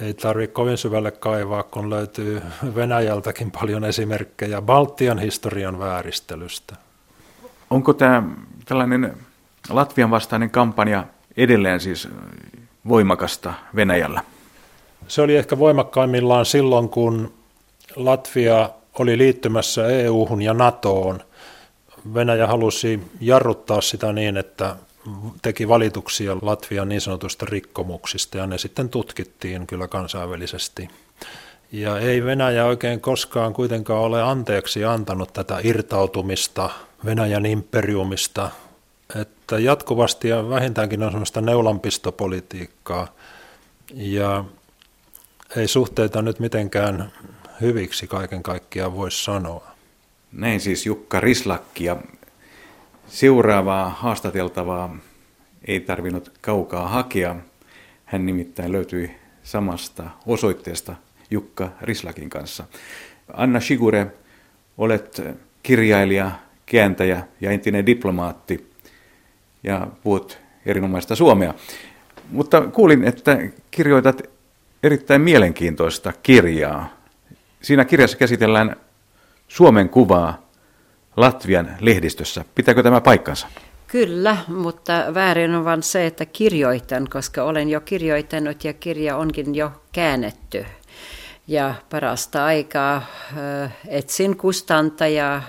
ei 0.00 0.14
tarvitse 0.14 0.52
kovin 0.52 0.78
syvälle 0.78 1.10
kaivaa, 1.10 1.62
kun 1.62 1.90
löytyy 1.90 2.42
Venäjältäkin 2.74 3.50
paljon 3.50 3.84
esimerkkejä 3.84 4.62
Baltian 4.62 5.18
historian 5.18 5.78
vääristelystä. 5.78 6.76
Onko 7.70 7.92
tämä 7.92 8.22
tällainen 8.64 9.16
Latvian 9.70 10.10
vastainen 10.10 10.50
kampanja 10.50 11.04
edelleen 11.36 11.80
siis 11.80 12.08
voimakasta 12.88 13.54
Venäjällä? 13.76 14.22
Se 15.08 15.22
oli 15.22 15.36
ehkä 15.36 15.58
voimakkaimmillaan 15.58 16.46
silloin, 16.46 16.88
kun 16.88 17.32
Latvia 17.96 18.70
oli 18.98 19.18
liittymässä 19.18 19.86
EU-hun 19.86 20.42
ja 20.42 20.54
NATOon. 20.54 21.20
Venäjä 22.14 22.46
halusi 22.46 23.00
jarruttaa 23.20 23.80
sitä 23.80 24.12
niin, 24.12 24.36
että 24.36 24.76
teki 25.42 25.68
valituksia 25.68 26.36
Latvian 26.42 26.88
niin 26.88 27.00
sanotusta 27.00 27.46
rikkomuksista 27.48 28.38
ja 28.38 28.46
ne 28.46 28.58
sitten 28.58 28.88
tutkittiin 28.88 29.66
kyllä 29.66 29.88
kansainvälisesti. 29.88 30.88
Ja 31.72 31.98
ei 31.98 32.24
Venäjä 32.24 32.64
oikein 32.64 33.00
koskaan 33.00 33.52
kuitenkaan 33.52 34.00
ole 34.00 34.22
anteeksi 34.22 34.84
antanut 34.84 35.32
tätä 35.32 35.58
irtautumista 35.62 36.70
Venäjän 37.04 37.46
imperiumista, 37.46 38.50
että 39.50 39.64
jatkuvasti 39.64 40.28
ja 40.28 40.48
vähintäänkin 40.48 41.02
on 41.02 41.10
sellaista 41.10 41.40
neulanpistopolitiikkaa. 41.40 43.08
Ja 43.94 44.44
ei 45.56 45.68
suhteita 45.68 46.22
nyt 46.22 46.38
mitenkään 46.38 47.12
hyviksi 47.60 48.06
kaiken 48.06 48.42
kaikkiaan 48.42 48.96
voisi 48.96 49.24
sanoa. 49.24 49.70
Näin 50.32 50.60
siis 50.60 50.86
Jukka 50.86 51.20
Rislakki 51.20 51.84
ja 51.84 51.96
seuraavaa 53.08 53.88
haastateltavaa 53.88 54.96
ei 55.64 55.80
tarvinnut 55.80 56.32
kaukaa 56.40 56.88
hakea. 56.88 57.36
Hän 58.04 58.26
nimittäin 58.26 58.72
löytyi 58.72 59.16
samasta 59.42 60.10
osoitteesta 60.26 60.96
Jukka 61.30 61.68
Rislakin 61.82 62.30
kanssa. 62.30 62.64
Anna 63.32 63.60
Shigure, 63.60 64.06
olet 64.78 65.22
kirjailija, 65.62 66.30
kääntäjä 66.66 67.24
ja 67.40 67.50
entinen 67.50 67.86
diplomaatti 67.86 68.69
ja 69.62 69.86
puhut 70.02 70.38
erinomaista 70.66 71.16
suomea. 71.16 71.54
Mutta 72.30 72.60
kuulin, 72.60 73.04
että 73.04 73.38
kirjoitat 73.70 74.22
erittäin 74.82 75.20
mielenkiintoista 75.20 76.12
kirjaa. 76.22 76.88
Siinä 77.62 77.84
kirjassa 77.84 78.16
käsitellään 78.16 78.76
Suomen 79.48 79.88
kuvaa 79.88 80.50
Latvian 81.16 81.76
lehdistössä. 81.80 82.44
Pitääkö 82.54 82.82
tämä 82.82 83.00
paikkansa? 83.00 83.46
Kyllä, 83.86 84.36
mutta 84.48 85.04
väärin 85.14 85.54
on 85.54 85.64
vain 85.64 85.82
se, 85.82 86.06
että 86.06 86.26
kirjoitan, 86.26 87.06
koska 87.10 87.42
olen 87.42 87.68
jo 87.68 87.80
kirjoittanut 87.80 88.64
ja 88.64 88.72
kirja 88.72 89.16
onkin 89.16 89.54
jo 89.54 89.72
käännetty. 89.92 90.66
Ja 91.48 91.74
parasta 91.90 92.44
aikaa 92.44 93.02
etsin 93.88 94.36
kustantajaa, 94.36 95.42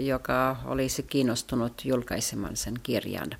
joka 0.00 0.56
olisi 0.64 1.02
kiinnostunut 1.02 1.84
julkaisemaan 1.84 2.56
sen 2.56 2.74
kirjan. 2.82 3.30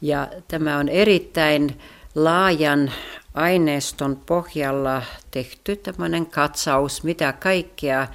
Ja 0.00 0.28
tämä 0.48 0.78
on 0.78 0.88
erittäin 0.88 1.80
laajan 2.14 2.92
aineiston 3.34 4.16
pohjalla 4.26 5.02
tehty 5.30 5.76
tämmöinen 5.76 6.26
katsaus, 6.26 7.04
mitä 7.04 7.32
kaikkea 7.32 8.08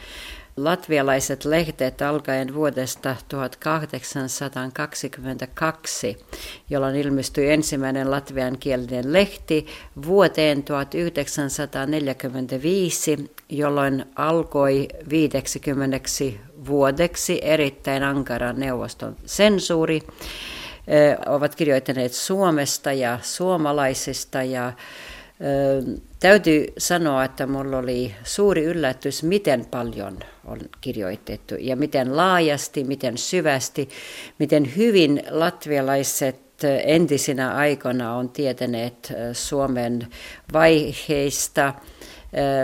latvialaiset 0.63 1.45
lehdet 1.45 2.01
alkaen 2.01 2.53
vuodesta 2.53 3.15
1822, 3.27 6.17
jolloin 6.69 6.95
ilmestyi 6.95 7.51
ensimmäinen 7.51 8.11
latviankielinen 8.11 9.13
lehti, 9.13 9.67
vuoteen 10.05 10.63
1945, 10.63 13.31
jolloin 13.49 14.05
alkoi 14.15 14.87
50 15.09 15.99
vuodeksi 16.67 17.39
erittäin 17.43 18.03
ankaran 18.03 18.59
neuvoston 18.59 19.15
sensuuri. 19.25 20.01
Ovat 21.25 21.55
kirjoittaneet 21.55 22.13
Suomesta 22.13 22.93
ja 22.93 23.19
suomalaisista 23.21 24.43
ja 24.43 24.73
Täytyy 26.19 26.65
sanoa, 26.77 27.23
että 27.23 27.47
minulla 27.47 27.77
oli 27.77 28.15
suuri 28.23 28.63
yllätys, 28.63 29.23
miten 29.23 29.65
paljon 29.65 30.19
on 30.45 30.59
kirjoitettu 30.81 31.55
ja 31.59 31.75
miten 31.75 32.17
laajasti, 32.17 32.83
miten 32.83 33.17
syvästi, 33.17 33.89
miten 34.39 34.75
hyvin 34.75 35.23
latvialaiset 35.29 36.39
entisinä 36.83 37.55
aikoina 37.55 38.15
on 38.15 38.29
tietäneet 38.29 39.13
Suomen 39.33 40.07
vaiheista, 40.53 41.73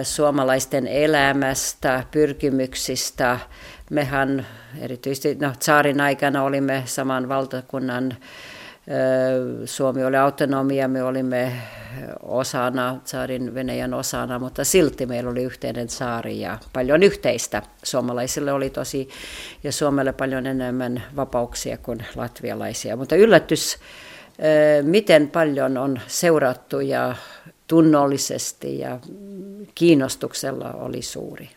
suomalaisten 0.03 0.87
elämästä, 0.87 2.03
pyrkimyksistä. 2.11 3.39
Mehän 3.89 4.45
erityisesti 4.79 5.35
no, 5.35 5.53
saarin 5.59 6.01
aikana 6.01 6.43
olimme 6.43 6.83
saman 6.85 7.29
valtakunnan 7.29 8.15
Suomi 9.65 10.05
oli 10.05 10.17
autonomia, 10.17 10.87
me 10.87 11.03
olimme 11.03 11.51
osana, 12.21 12.99
saarin 13.03 13.53
Venäjän 13.53 13.93
osana, 13.93 14.39
mutta 14.39 14.63
silti 14.63 15.05
meillä 15.05 15.29
oli 15.29 15.43
yhteinen 15.43 15.89
saari 15.89 16.39
ja 16.39 16.57
paljon 16.73 17.03
yhteistä. 17.03 17.61
Suomalaisille 17.83 18.51
oli 18.51 18.69
tosi 18.69 19.09
ja 19.63 19.71
Suomelle 19.71 20.13
paljon 20.13 20.47
enemmän 20.47 21.03
vapauksia 21.15 21.77
kuin 21.77 22.05
latvialaisia. 22.15 22.95
Mutta 22.95 23.15
yllätys, 23.15 23.77
miten 24.81 25.29
paljon 25.29 25.77
on 25.77 25.99
seurattu 26.07 26.79
ja 26.79 27.15
tunnollisesti 27.67 28.79
ja 28.79 28.99
kiinnostuksella 29.75 30.71
oli 30.71 31.01
suuri. 31.01 31.49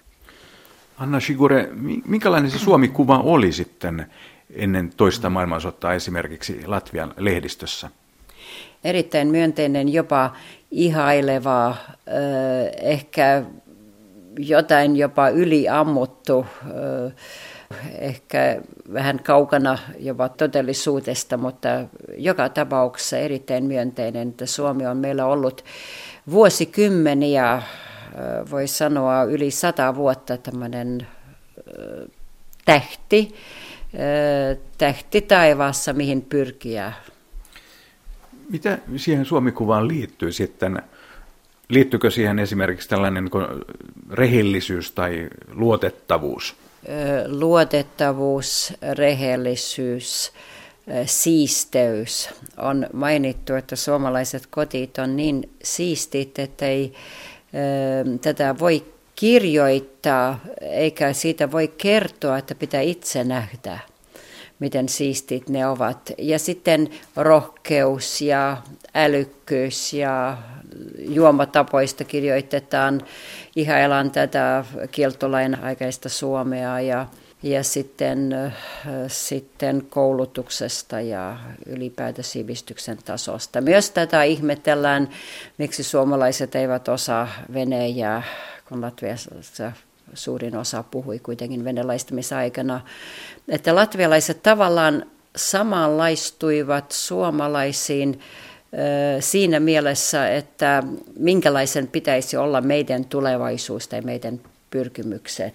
Anna 0.98 1.20
Sigure, 1.20 1.68
minkälainen 2.06 2.50
se 2.50 2.58
Suomi-kuva 2.58 3.18
oli 3.18 3.52
sitten 3.52 4.06
ennen 4.50 4.92
toista 4.96 5.30
maailmansotaa 5.30 5.94
esimerkiksi 5.94 6.60
Latvian 6.66 7.14
lehdistössä? 7.16 7.90
Erittäin 8.84 9.28
myönteinen, 9.28 9.88
jopa 9.88 10.32
ihaileva, 10.70 11.76
ehkä 12.82 13.42
jotain 14.38 14.96
jopa 14.96 15.28
yliammuttu, 15.28 16.46
ehkä 17.98 18.60
vähän 18.92 19.20
kaukana 19.22 19.78
jopa 19.98 20.28
todellisuudesta, 20.28 21.36
mutta 21.36 21.68
joka 22.16 22.48
tapauksessa 22.48 23.18
erittäin 23.18 23.64
myönteinen, 23.64 24.28
että 24.28 24.46
Suomi 24.46 24.86
on 24.86 24.96
meillä 24.96 25.26
ollut 25.26 25.64
vuosikymmeniä, 26.30 27.62
voi 28.50 28.68
sanoa 28.68 29.22
yli 29.22 29.50
sata 29.50 29.94
vuotta 29.94 30.36
tämmöinen 30.36 31.06
tähti, 32.64 33.34
tähti 34.78 35.20
taivaassa, 35.20 35.92
mihin 35.92 36.22
pyrkiä. 36.22 36.92
Mitä 38.50 38.78
siihen 38.96 39.24
Suomikuvaan 39.24 39.88
liittyy 39.88 40.32
sitten? 40.32 40.82
Liittyykö 41.68 42.10
siihen 42.10 42.38
esimerkiksi 42.38 42.88
tällainen 42.88 43.24
niin 43.24 43.64
rehellisyys 44.10 44.90
tai 44.90 45.28
luotettavuus? 45.52 46.56
Luotettavuus, 47.26 48.72
rehellisyys, 48.94 50.32
siisteys. 51.06 52.28
On 52.56 52.86
mainittu, 52.92 53.54
että 53.54 53.76
suomalaiset 53.76 54.46
kotit 54.46 54.98
on 54.98 55.16
niin 55.16 55.50
siistit, 55.62 56.38
että 56.38 56.66
ei 56.66 56.94
tätä 58.20 58.58
voi 58.58 58.84
kirjoittaa, 59.14 60.40
eikä 60.60 61.12
siitä 61.12 61.50
voi 61.50 61.68
kertoa, 61.68 62.38
että 62.38 62.54
pitää 62.54 62.80
itse 62.80 63.24
nähdä, 63.24 63.78
miten 64.58 64.88
siistit 64.88 65.48
ne 65.48 65.66
ovat. 65.66 66.12
Ja 66.18 66.38
sitten 66.38 66.90
rohkeus 67.16 68.20
ja 68.20 68.56
älykkyys 68.94 69.92
ja 69.92 70.36
juomatapoista 70.98 72.04
kirjoitetaan. 72.04 73.02
Ihaillaan 73.56 74.10
tätä 74.10 74.64
kieltolain 74.90 75.64
aikaista 75.64 76.08
Suomea 76.08 76.80
ja 76.80 77.06
ja 77.42 77.62
sitten, 77.62 78.34
sitten 79.06 79.86
koulutuksesta 79.90 81.00
ja 81.00 81.36
ylipäätään 81.66 82.24
sivistyksen 82.24 82.98
tasosta. 83.04 83.60
Myös 83.60 83.90
tätä 83.90 84.22
ihmetellään, 84.22 85.08
miksi 85.58 85.82
suomalaiset 85.82 86.54
eivät 86.54 86.88
osaa 86.88 87.28
venäjää, 87.52 88.22
kun 88.68 88.80
Latviassa 88.80 89.72
suurin 90.14 90.56
osa 90.56 90.82
puhui 90.82 91.18
kuitenkin 91.18 91.64
venäläistämisaikana, 91.64 92.80
että 93.48 93.74
latvialaiset 93.74 94.42
tavallaan 94.42 95.06
samanlaistuivat 95.36 96.92
suomalaisiin 96.92 98.20
siinä 99.20 99.60
mielessä, 99.60 100.34
että 100.34 100.82
minkälaisen 101.18 101.88
pitäisi 101.88 102.36
olla 102.36 102.60
meidän 102.60 103.04
tulevaisuus 103.04 103.88
tai 103.88 104.00
meidän 104.00 104.40
pyrkimykset. 104.70 105.54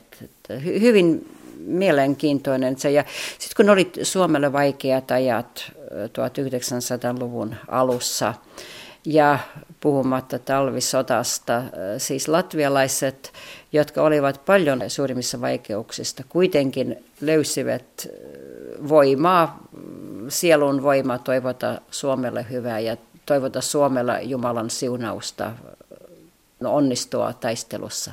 Hyvin 0.64 1.33
mielenkiintoinen 1.66 2.78
se. 2.78 2.92
Ja 2.92 3.04
sitten 3.40 3.66
kun 3.66 3.70
oli 3.70 3.92
Suomelle 4.02 4.54
vaikeat 4.54 5.12
ajat 5.12 5.72
1900-luvun 5.92 7.56
alussa, 7.68 8.34
ja 9.06 9.40
puhumatta 9.80 10.40
talvisodasta. 10.40 11.64
Siis 11.98 12.28
latvialaiset, 12.28 13.34
jotka 13.72 14.02
olivat 14.02 14.46
paljon 14.46 14.82
suurimmissa 14.88 15.42
vaikeuksista, 15.42 16.24
kuitenkin 16.30 17.06
löysivät 17.22 18.08
voimaa, 18.90 19.60
sielun 20.28 20.84
voimaa 20.84 21.20
toivota 21.20 21.82
Suomelle 21.92 22.46
hyvää 22.50 22.80
ja 22.80 22.98
toivota 23.26 23.62
Suomella 23.62 24.20
Jumalan 24.20 24.70
siunausta 24.70 25.52
no, 26.60 26.76
onnistua 26.76 27.34
taistelussa. 27.34 28.12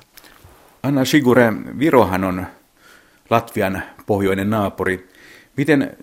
Anna 0.83 1.05
Sigure, 1.05 1.53
Virohan 1.79 2.25
on 2.25 2.47
Latvian 3.31 3.83
pohjoinen 4.07 4.51
naapuri. 4.51 5.09
Miten 5.57 5.97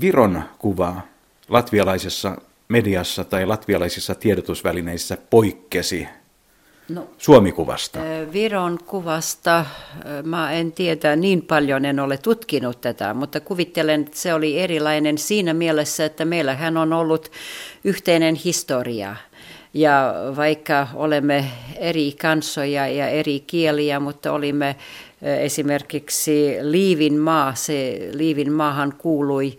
Viron 0.00 0.42
kuva 0.58 1.00
latvialaisessa 1.48 2.36
mediassa 2.68 3.24
tai 3.24 3.46
latvialaisissa 3.46 4.14
tiedotusvälineissä 4.14 5.18
poikkesi 5.30 6.08
No, 6.88 7.06
Suomikuvasta? 7.18 7.98
Viron 8.32 8.78
kuvasta 8.86 9.66
mä 10.24 10.52
en 10.52 10.72
tiedä, 10.72 11.16
niin 11.16 11.42
paljon 11.42 11.84
en 11.84 12.00
ole 12.00 12.18
tutkinut 12.18 12.80
tätä, 12.80 13.14
mutta 13.14 13.40
kuvittelen, 13.40 14.00
että 14.00 14.18
se 14.18 14.34
oli 14.34 14.60
erilainen 14.60 15.18
siinä 15.18 15.54
mielessä, 15.54 16.04
että 16.04 16.24
meillähän 16.24 16.76
on 16.76 16.92
ollut 16.92 17.30
yhteinen 17.84 18.34
historia. 18.34 19.16
Ja 19.74 20.14
vaikka 20.36 20.88
olemme 20.94 21.44
eri 21.76 22.12
kansoja 22.20 22.88
ja 22.88 23.08
eri 23.08 23.40
kieliä, 23.40 24.00
mutta 24.00 24.32
olimme 24.32 24.76
esimerkiksi 25.22 26.56
Liivin 26.60 27.18
maa, 27.18 27.54
se 27.54 28.08
Liivin 28.12 28.52
maahan 28.52 28.94
kuului 28.98 29.58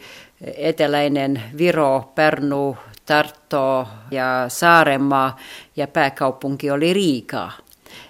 eteläinen 0.57 1.41
Viro, 1.57 2.11
Pärnu, 2.15 2.77
Tarto 3.05 3.87
ja 4.11 4.45
Saarenmaa 4.47 5.39
ja 5.75 5.87
pääkaupunki 5.87 6.71
oli 6.71 6.93
Riikaa. 6.93 7.51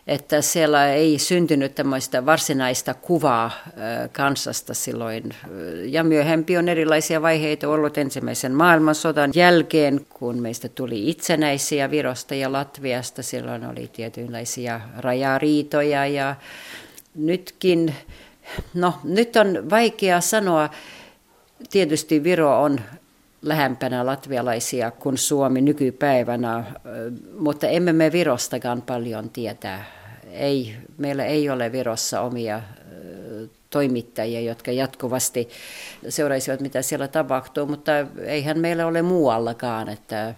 Että 0.08 0.42
siellä 0.42 0.94
ei 0.94 1.20
syntynyt 1.20 1.76
tämmöistä 1.76 2.26
varsinaista 2.26 2.94
kuvaa 2.94 3.52
kansasta 4.12 4.74
silloin. 4.74 5.24
Ja 5.86 6.04
myöhempi 6.04 6.58
on 6.58 6.70
erilaisia 6.70 7.22
vaiheita 7.22 7.70
ollut 7.70 7.98
ensimmäisen 7.98 8.52
maailmansodan 8.52 9.32
jälkeen, 9.36 10.06
kun 10.10 10.40
meistä 10.40 10.70
tuli 10.70 11.10
itsenäisiä 11.10 11.92
Virosta 11.92 12.36
ja 12.36 12.52
Latviasta. 12.52 13.24
Silloin 13.24 13.66
oli 13.66 13.90
tietynlaisia 13.94 14.82
rajariitoja 14.98 16.08
ja 16.08 16.36
nytkin, 17.16 17.96
no 18.74 18.94
nyt 19.04 19.36
on 19.36 19.70
vaikea 19.70 20.22
sanoa, 20.22 20.70
tietysti 21.70 22.24
Viro 22.24 22.62
on 22.62 22.80
lähempänä 23.42 24.06
latvialaisia 24.06 24.92
kuin 24.92 25.18
Suomi 25.18 25.62
nykypäivänä, 25.62 26.64
mutta 27.40 27.68
emme 27.68 27.94
me 27.94 28.12
Virostakaan 28.12 28.82
paljon 28.82 29.30
tietää. 29.30 29.86
Ei, 30.32 30.76
meillä 30.98 31.26
ei 31.26 31.50
ole 31.50 31.72
Virossa 31.72 32.22
omia 32.22 32.62
toimittajia, 33.70 34.42
jotka 34.42 34.72
jatkuvasti 34.72 35.50
seuraisivat, 36.10 36.60
mitä 36.60 36.82
siellä 36.82 37.08
tapahtuu, 37.08 37.66
mutta 37.66 37.92
eihän 38.26 38.60
meillä 38.60 38.88
ole 38.88 39.02
muuallakaan, 39.02 39.90
että 39.90 40.36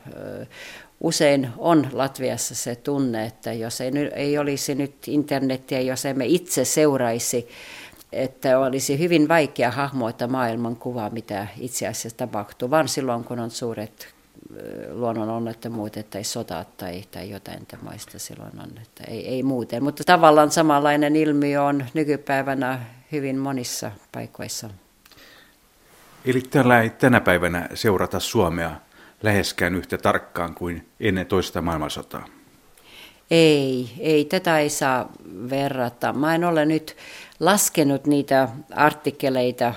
usein 1.06 1.50
on 1.58 1.88
Latviassa 1.92 2.56
se 2.56 2.76
tunne, 2.76 3.26
että 3.26 3.54
jos 3.54 3.82
ei, 3.82 3.92
ei 4.14 4.38
olisi 4.38 4.76
nyt 4.76 4.96
internetiä, 5.08 5.82
jos 5.82 6.06
emme 6.06 6.26
itse 6.26 6.66
seuraisi 6.66 7.48
että 8.12 8.60
olisi 8.60 9.00
hyvin 9.00 9.28
vaikea 9.28 9.72
hahmoittaa 9.72 10.28
maailmankuvaa, 10.28 11.10
mitä 11.10 11.48
itse 11.58 11.88
asiassa 11.88 12.18
tapahtuu, 12.18 12.70
vaan 12.70 12.88
silloin 12.88 13.24
kun 13.24 13.40
on 13.40 13.52
suuret 13.52 14.16
luonnononnettomuudet 14.90 16.10
tai 16.10 16.24
sotat 16.24 16.78
tai, 16.78 17.04
tai 17.12 17.30
jotain 17.30 17.66
tämmöistä 17.66 18.20
silloin 18.20 18.60
on, 18.60 18.70
että 18.82 19.04
ei, 19.08 19.28
ei 19.28 19.44
muuten. 19.44 19.84
Mutta 19.84 20.04
tavallaan 20.04 20.52
samanlainen 20.52 21.16
ilmiö 21.16 21.64
on 21.64 21.86
nykypäivänä 21.94 22.80
hyvin 23.12 23.38
monissa 23.38 23.92
paikoissa. 24.12 24.70
Eli 26.26 26.42
tällä 26.42 26.82
ei 26.82 26.90
tänä 26.90 27.22
päivänä 27.22 27.70
seurata 27.74 28.20
Suomea 28.20 28.72
läheskään 29.24 29.76
yhtä 29.76 29.98
tarkkaan 29.98 30.56
kuin 30.56 30.88
ennen 31.00 31.26
toista 31.26 31.62
maailmansotaa? 31.62 32.26
Ei, 33.32 33.90
ei, 34.00 34.26
tätä 34.26 34.60
ei 34.60 34.70
saa 34.70 35.10
verrata. 35.50 36.14
Mä 36.14 36.36
en 36.36 36.44
ole 36.44 36.66
nyt 36.66 36.98
laskenut 37.40 38.08
niitä 38.08 38.50
artikkeleita 38.76 39.74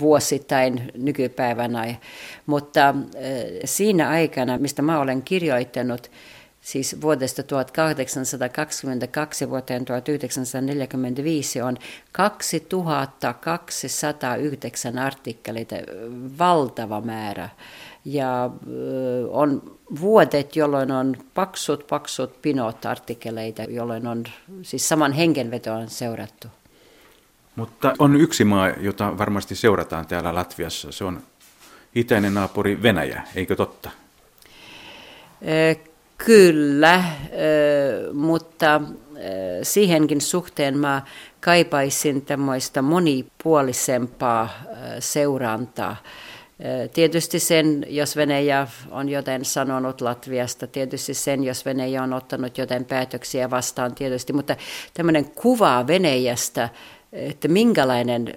vuosittain 0.00 0.90
nykypäivänä, 0.94 1.94
mutta 2.46 2.94
siinä 3.64 4.08
aikana, 4.08 4.58
mistä 4.58 4.82
mä 4.82 5.00
olen 5.00 5.22
kirjoittanut, 5.22 6.10
siis 6.64 7.00
vuodesta 7.00 7.42
1822 7.42 9.50
vuoteen 9.50 9.84
1945 9.84 11.62
on 11.62 11.76
2209 12.12 14.98
artikkeleita, 14.98 15.74
valtava 16.38 17.00
määrä. 17.00 17.48
Ja 18.04 18.50
on 19.30 19.78
vuodet, 20.00 20.56
jolloin 20.56 20.90
on 20.90 21.16
paksut, 21.34 21.86
paksut 21.86 22.42
pinot 22.42 22.86
artikkeleita, 22.86 23.62
jolloin 23.62 24.06
on 24.06 24.24
siis 24.62 24.88
saman 24.88 25.12
hengenvetoon 25.12 25.90
seurattu. 25.90 26.48
Mutta 27.56 27.94
on 27.98 28.16
yksi 28.16 28.44
maa, 28.44 28.68
jota 28.68 29.18
varmasti 29.18 29.54
seurataan 29.54 30.06
täällä 30.06 30.34
Latviassa. 30.34 30.92
Se 30.92 31.04
on 31.04 31.22
itäinen 31.94 32.34
naapuri 32.34 32.82
Venäjä, 32.82 33.22
eikö 33.34 33.56
totta? 33.56 33.90
Kyllä, 36.18 37.04
mutta 38.12 38.80
siihenkin 39.62 40.20
suhteen 40.20 40.78
mä 40.78 41.02
kaipaisin 41.40 42.22
tämmöistä 42.22 42.82
monipuolisempaa 42.82 44.48
seurantaa. 44.98 45.96
Tietysti 46.92 47.40
sen, 47.40 47.86
jos 47.88 48.16
Venäjä 48.16 48.66
on 48.90 49.08
joten 49.08 49.44
sanonut 49.44 50.00
Latviasta, 50.00 50.66
tietysti 50.66 51.14
sen, 51.14 51.44
jos 51.44 51.64
Venäjä 51.64 52.02
on 52.02 52.12
ottanut 52.12 52.58
joten 52.58 52.84
päätöksiä 52.84 53.50
vastaan 53.50 53.94
tietysti, 53.94 54.32
mutta 54.32 54.56
tämmöinen 54.94 55.24
kuva 55.24 55.86
Venäjästä, 55.86 56.68
että 57.12 57.48
minkälainen 57.48 58.34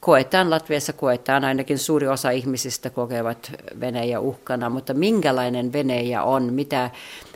koetaan, 0.00 0.50
Latviassa 0.50 0.92
koetaan, 0.92 1.44
ainakin 1.44 1.78
suuri 1.78 2.08
osa 2.08 2.30
ihmisistä 2.30 2.90
kokevat 2.90 3.52
Venäjä 3.80 4.20
uhkana, 4.20 4.70
mutta 4.70 4.94
minkälainen 4.94 5.72
Venäjä 5.72 6.22
on, 6.22 6.52
mitä, 6.52 6.90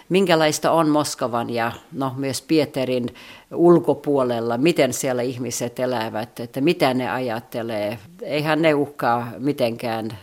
minkälaista 0.09 0.71
on 0.71 0.89
Moskovan 0.89 1.51
ja 1.51 1.73
no, 1.93 2.15
myös 2.17 2.43
Pieterin 2.43 3.15
ulkopuolella, 3.55 4.59
miten 4.59 4.93
siellä 4.93 5.23
ihmiset 5.23 5.81
elävät, 5.81 6.41
että 6.41 6.61
mitä 6.61 6.95
ne 6.95 7.11
ajattelee. 7.11 7.99
Eihän 8.23 8.63
ne 8.63 8.75
uhkaa 8.75 9.33
mitenkään, 9.39 10.19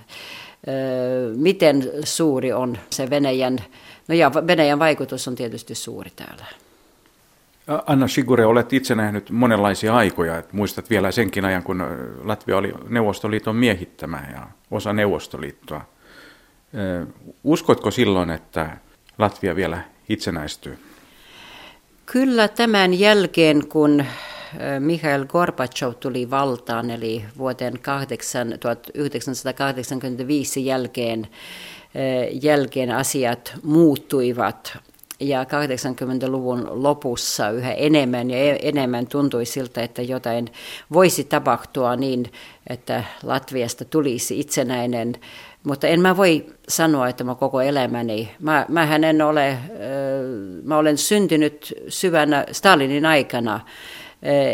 miten 1.36 1.92
suuri 2.04 2.54
on 2.54 2.78
se 2.90 3.10
Venäjän, 3.10 3.60
no 4.08 4.16
ja 4.16 4.32
Venäjän 4.48 4.80
vaikutus 4.80 5.28
on 5.28 5.36
tietysti 5.36 5.76
suuri 5.76 6.12
täällä. 6.16 6.46
Anna 7.86 8.08
Sigure, 8.08 8.46
olet 8.46 8.74
itse 8.74 8.96
nähnyt 8.96 9.32
monenlaisia 9.32 9.96
aikoja. 9.96 10.38
Et 10.38 10.54
muistat 10.54 10.90
vielä 10.90 11.12
senkin 11.12 11.46
ajan, 11.46 11.64
kun 11.64 11.84
Latvia 12.24 12.58
oli 12.58 12.74
Neuvostoliiton 12.90 13.56
miehittämä 13.56 14.24
ja 14.34 14.48
osa 14.72 14.94
Neuvostoliittoa. 14.94 15.82
Uskotko 17.44 17.92
silloin, 17.92 18.30
että 18.30 18.78
Latvia 19.18 19.56
vielä 19.56 19.82
itsenäistyy? 20.10 20.78
Kyllä 22.06 22.48
tämän 22.48 23.00
jälkeen, 23.00 23.68
kun 23.68 24.06
Mikhail 24.80 25.26
Gorbachev 25.26 25.94
tuli 26.00 26.30
valtaan, 26.30 26.90
eli 26.90 27.26
vuoden 27.38 27.74
1985 28.60 30.66
jälkeen, 30.66 31.28
jälkeen 32.42 32.92
asiat 32.92 33.54
muuttuivat 33.64 34.78
ja 35.20 35.44
80-luvun 35.44 36.68
lopussa 36.70 37.50
yhä 37.50 37.74
enemmän 37.74 38.30
ja 38.30 38.38
e-, 38.38 38.60
enemmän 38.62 39.08
tuntui 39.08 39.46
siltä, 39.46 39.82
että 39.82 40.02
jotain 40.02 40.48
voisi 40.94 41.24
tapahtua 41.24 41.96
niin, 41.96 42.26
että 42.70 43.04
Latviasta 43.24 43.86
tulisi 43.86 44.40
itsenäinen. 44.40 45.16
Mutta 45.64 45.88
en 45.88 46.02
mä 46.02 46.18
voi 46.18 46.46
sanoa, 46.70 47.10
että 47.10 47.24
mä 47.24 47.36
koko 47.36 47.62
elämäni, 47.62 48.32
mä, 48.40 48.66
mähän 48.70 49.04
en 49.04 49.22
ole, 49.22 49.58
mä 50.64 50.78
olen 50.78 50.98
syntynyt 50.98 51.74
syvänä 51.88 52.46
Stalinin 52.52 53.06
aikana, 53.06 53.60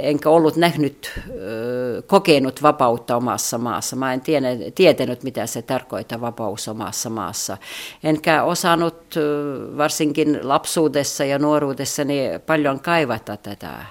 enkä 0.04 0.30
ollut 0.30 0.56
nähnyt, 0.56 1.12
eh, 1.18 2.04
kokenut 2.08 2.62
vapautta 2.62 3.16
omassa 3.16 3.58
maassa. 3.58 3.96
Mä 3.96 4.14
en 4.14 4.22
tietänyt, 4.76 5.24
mitä 5.24 5.46
se 5.46 5.62
tarkoittaa 5.62 6.22
vapaus 6.22 6.68
omassa 6.68 7.10
maassa. 7.10 7.58
Enkä 8.04 8.44
osannut 8.44 9.18
eh, 9.18 9.78
varsinkin 9.78 10.40
lapsuudessa 10.44 11.26
ja 11.26 11.40
nuoruudessani 11.40 12.20
paljon 12.46 12.80
kaivata 12.80 13.38
tätä. 13.38 13.86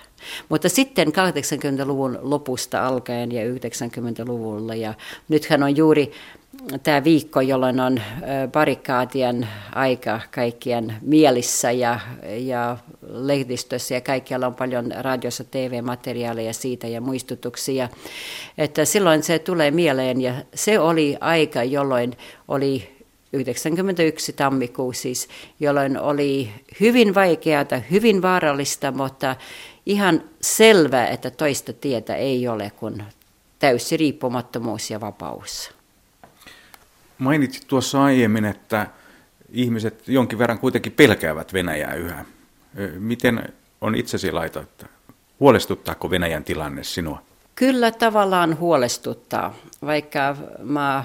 Mutta 0.48 0.68
sitten 0.68 1.08
80-luvun 1.08 2.18
lopusta 2.22 2.86
alkaen 2.86 3.32
ja 3.32 3.42
90-luvulla 3.54 4.74
ja 4.74 4.94
nythän 5.28 5.62
on 5.62 5.76
juuri 5.76 6.12
tämä 6.82 7.04
viikko, 7.04 7.40
jolloin 7.40 7.80
on 7.80 8.00
barikaatien 8.52 9.48
aika 9.74 10.20
kaikkien 10.34 10.96
mielissä 11.02 11.70
ja, 11.70 12.00
ja 12.38 12.76
lehdistössä 13.02 13.94
ja 13.94 14.00
kaikkialla 14.00 14.46
on 14.46 14.54
paljon 14.54 14.92
radiossa 15.00 15.44
TV-materiaaleja 15.44 16.52
siitä 16.52 16.86
ja 16.86 17.00
muistutuksia. 17.00 17.88
Että 18.58 18.84
silloin 18.84 19.22
se 19.22 19.38
tulee 19.38 19.70
mieleen 19.70 20.20
ja 20.20 20.34
se 20.54 20.78
oli 20.78 21.16
aika, 21.20 21.64
jolloin 21.64 22.16
oli 22.48 22.94
91 23.32 24.32
tammikuu 24.32 24.92
siis, 24.92 25.28
jolloin 25.60 26.00
oli 26.00 26.52
hyvin 26.80 27.14
vaikeata, 27.14 27.80
hyvin 27.90 28.22
vaarallista, 28.22 28.92
mutta 28.92 29.36
ihan 29.86 30.22
selvää, 30.40 31.08
että 31.08 31.30
toista 31.30 31.72
tietä 31.72 32.16
ei 32.16 32.48
ole 32.48 32.72
kuin 32.76 33.04
täysi 33.58 33.96
riippumattomuus 33.96 34.90
ja 34.90 35.00
vapaus. 35.00 35.74
Mainitsit 37.18 37.66
tuossa 37.66 38.04
aiemmin, 38.04 38.44
että 38.44 38.86
ihmiset 39.50 40.08
jonkin 40.08 40.38
verran 40.38 40.58
kuitenkin 40.58 40.92
pelkäävät 40.92 41.52
Venäjää 41.52 41.94
yhä. 41.94 42.24
Miten 42.98 43.52
on 43.80 43.94
itsesi 43.94 44.32
laita, 44.32 44.60
että 44.60 44.86
huolestuttaako 45.40 46.10
Venäjän 46.10 46.44
tilanne 46.44 46.84
sinua? 46.84 47.22
Kyllä 47.54 47.90
tavallaan 47.90 48.58
huolestuttaa, 48.58 49.54
vaikka 49.86 50.36
mä 50.62 51.04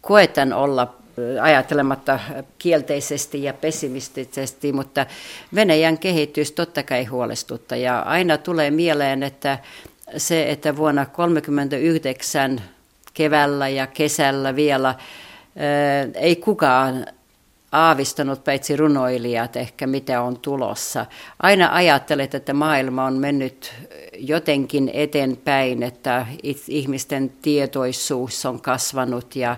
koetan 0.00 0.52
olla 0.52 0.94
ajattelematta 1.42 2.20
kielteisesti 2.58 3.42
ja 3.42 3.54
pessimistisesti, 3.54 4.72
mutta 4.72 5.06
Venäjän 5.54 5.98
kehitys 5.98 6.52
totta 6.52 6.82
kai 6.82 7.04
huolestuttaa. 7.04 7.78
Ja 7.78 8.00
aina 8.00 8.38
tulee 8.38 8.70
mieleen, 8.70 9.22
että 9.22 9.58
se, 10.16 10.50
että 10.50 10.76
vuonna 10.76 11.06
1939 11.06 12.60
keväällä 13.14 13.68
ja 13.68 13.86
kesällä 13.86 14.56
vielä 14.56 14.94
ei 16.14 16.36
kukaan 16.36 17.06
aavistanut 17.72 18.44
paitsi 18.44 18.76
runoilijat 18.76 19.56
ehkä 19.56 19.86
mitä 19.86 20.22
on 20.22 20.38
tulossa. 20.40 21.06
Aina 21.42 21.74
ajattelet, 21.74 22.34
että 22.34 22.54
maailma 22.54 23.04
on 23.04 23.14
mennyt 23.14 23.74
jotenkin 24.18 24.90
eteenpäin, 24.92 25.82
että 25.82 26.26
ihmisten 26.68 27.32
tietoisuus 27.42 28.46
on 28.46 28.60
kasvanut 28.60 29.36
ja 29.36 29.56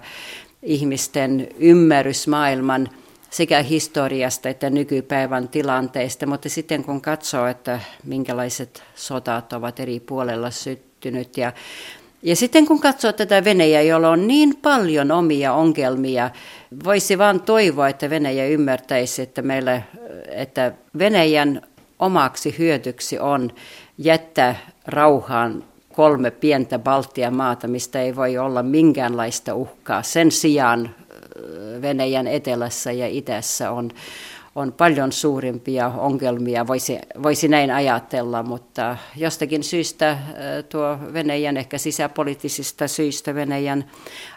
ihmisten 0.62 1.48
ymmärrys 1.58 2.28
maailman 2.28 2.88
sekä 3.30 3.62
historiasta 3.62 4.48
että 4.48 4.70
nykypäivän 4.70 5.48
tilanteista, 5.48 6.26
mutta 6.26 6.48
sitten 6.48 6.84
kun 6.84 7.00
katsoo, 7.00 7.46
että 7.46 7.80
minkälaiset 8.04 8.82
sotat 8.94 9.52
ovat 9.52 9.80
eri 9.80 10.00
puolella 10.00 10.50
syttynyt 10.50 11.36
ja 11.36 11.52
ja 12.26 12.36
sitten 12.36 12.66
kun 12.66 12.80
katsoo 12.80 13.12
tätä 13.12 13.44
Venäjää, 13.44 13.82
jolla 13.82 14.10
on 14.10 14.26
niin 14.26 14.56
paljon 14.62 15.10
omia 15.10 15.52
ongelmia, 15.52 16.30
voisi 16.84 17.18
vain 17.18 17.40
toivoa, 17.40 17.88
että 17.88 18.10
Venäjä 18.10 18.46
ymmärtäisi, 18.46 19.22
että, 19.22 19.42
meillä, 19.42 19.82
että 20.28 20.72
Venäjän 20.98 21.62
omaksi 21.98 22.54
hyötyksi 22.58 23.18
on 23.18 23.50
jättää 23.98 24.56
rauhaan 24.86 25.64
kolme 25.92 26.30
pientä 26.30 26.78
Baltian 26.78 27.36
maata, 27.36 27.68
mistä 27.68 28.02
ei 28.02 28.16
voi 28.16 28.38
olla 28.38 28.62
minkäänlaista 28.62 29.54
uhkaa. 29.54 30.02
Sen 30.02 30.32
sijaan 30.32 30.94
Venäjän 31.82 32.26
etelässä 32.26 32.92
ja 32.92 33.08
itässä 33.08 33.70
on, 33.70 33.90
on 34.56 34.72
paljon 34.72 35.12
suurimpia 35.12 35.88
ongelmia, 35.88 36.66
voisi, 36.66 36.98
voisi 37.22 37.48
näin 37.48 37.70
ajatella, 37.70 38.42
mutta 38.42 38.96
jostakin 39.16 39.64
syystä 39.64 40.18
tuo 40.68 40.98
Venäjän, 41.12 41.56
ehkä 41.56 41.78
sisäpoliittisista 41.78 42.88
syistä 42.88 43.34
Venäjän 43.34 43.84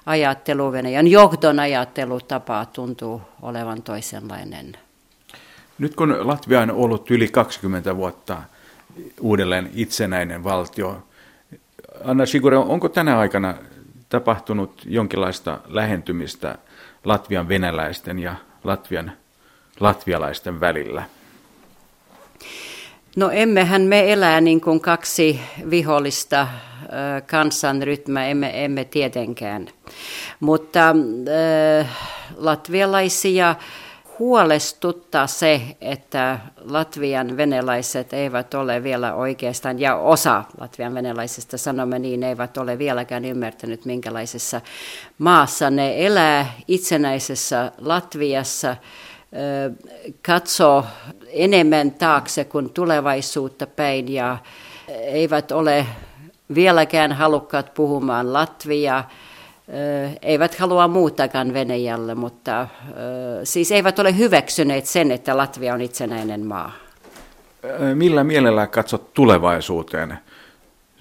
ajattelu, 0.05 0.71
Venäjän 0.71 1.07
johdon 1.07 1.59
ajattelutapa 1.59 2.65
tuntuu 2.65 3.21
olevan 3.41 3.81
toisenlainen. 3.81 4.77
Nyt 5.79 5.95
kun 5.95 6.27
Latvia 6.27 6.61
on 6.61 6.71
ollut 6.71 7.11
yli 7.11 7.27
20 7.27 7.97
vuotta 7.97 8.41
uudelleen 9.21 9.69
itsenäinen 9.73 10.43
valtio, 10.43 11.03
Anna 12.03 12.25
Sigure, 12.25 12.57
onko 12.57 12.89
tänä 12.89 13.19
aikana 13.19 13.55
tapahtunut 14.09 14.81
jonkinlaista 14.85 15.59
lähentymistä 15.67 16.57
Latvian 17.05 17.47
venäläisten 17.47 18.19
ja 18.19 18.35
Latvian 18.63 19.11
latvialaisten 19.79 20.59
välillä? 20.59 21.03
No 23.15 23.29
emmehän 23.31 23.81
me 23.81 24.13
elää 24.13 24.41
niin 24.41 24.61
kuin 24.61 24.79
kaksi 24.79 25.39
vihollista 25.69 26.47
kansanrytmää, 27.27 28.27
emme, 28.27 28.65
emme 28.65 28.85
tietenkään. 28.85 29.67
Mutta 30.39 30.89
äh, 30.89 31.97
latvialaisia 32.37 33.55
huolestuttaa 34.19 35.27
se, 35.27 35.61
että 35.81 36.39
Latvian 36.61 37.37
venäläiset 37.37 38.13
eivät 38.13 38.53
ole 38.53 38.83
vielä 38.83 39.13
oikeastaan, 39.13 39.79
ja 39.79 39.95
osa 39.95 40.43
Latvian 40.59 40.93
venäläisistä, 40.93 41.57
sanomme 41.57 41.99
niin, 41.99 42.23
eivät 42.23 42.57
ole 42.57 42.77
vieläkään 42.77 43.25
ymmärtänyt, 43.25 43.85
minkälaisessa 43.85 44.61
maassa 45.17 45.69
ne 45.69 46.05
elää 46.05 46.53
itsenäisessä 46.67 47.71
Latviassa, 47.77 48.75
katsoo 50.25 50.85
enemmän 51.27 51.91
taakse 51.91 52.43
kuin 52.43 52.69
tulevaisuutta 52.69 53.67
päin, 53.67 54.13
ja 54.13 54.37
eivät 54.87 55.51
ole 55.51 55.85
vieläkään 56.55 57.11
halukkaat 57.11 57.73
puhumaan 57.73 58.33
Latviaa 58.33 59.09
eivät 60.21 60.55
halua 60.55 60.87
muutakaan 60.87 61.53
Venäjälle, 61.53 62.15
mutta 62.15 62.67
siis 63.43 63.71
eivät 63.71 63.99
ole 63.99 64.17
hyväksyneet 64.17 64.85
sen, 64.85 65.11
että 65.11 65.37
Latvia 65.37 65.73
on 65.73 65.81
itsenäinen 65.81 66.45
maa. 66.45 66.71
Millä 67.93 68.23
mielellä 68.23 68.67
katsot 68.67 69.13
tulevaisuuteen? 69.13 70.17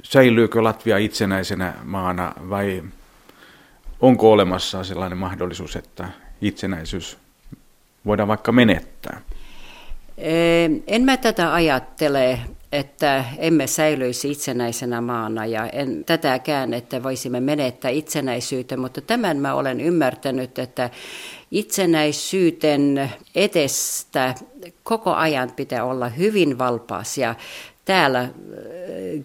Säilyykö 0.03 0.64
Latvia 0.64 0.99
itsenäisenä 0.99 1.75
maana 1.85 2.33
vai 2.51 2.83
onko 4.01 4.33
olemassa 4.33 4.85
sellainen 4.85 5.19
mahdollisuus, 5.19 5.77
että 5.77 6.09
itsenäisyys 6.41 7.19
voidaan 8.09 8.29
vaikka 8.29 8.53
menettää? 8.53 9.21
En 10.87 11.03
mä 11.05 11.16
tätä 11.16 11.55
ajattele 11.55 12.38
että 12.73 13.25
emme 13.38 13.66
säilyisi 13.66 14.31
itsenäisenä 14.31 15.01
maana 15.01 15.47
ja 15.47 15.66
en 15.66 16.05
tätäkään, 16.05 16.75
että 16.75 17.03
voisimme 17.03 17.40
menettää 17.40 17.90
itsenäisyyteen, 17.90 18.81
mutta 18.81 19.01
tämän 19.01 19.37
mä 19.37 19.55
olen 19.55 19.81
ymmärtänyt, 19.81 20.59
että 20.59 20.90
itsenäisyyten 21.51 23.11
edestä 23.35 24.35
koko 24.83 25.14
ajan 25.14 25.53
pitää 25.57 25.85
olla 25.85 26.09
hyvin 26.09 26.59
valpaas 26.59 27.18
ja 27.18 27.35
täällä 27.85 28.21
äh, 28.21 28.31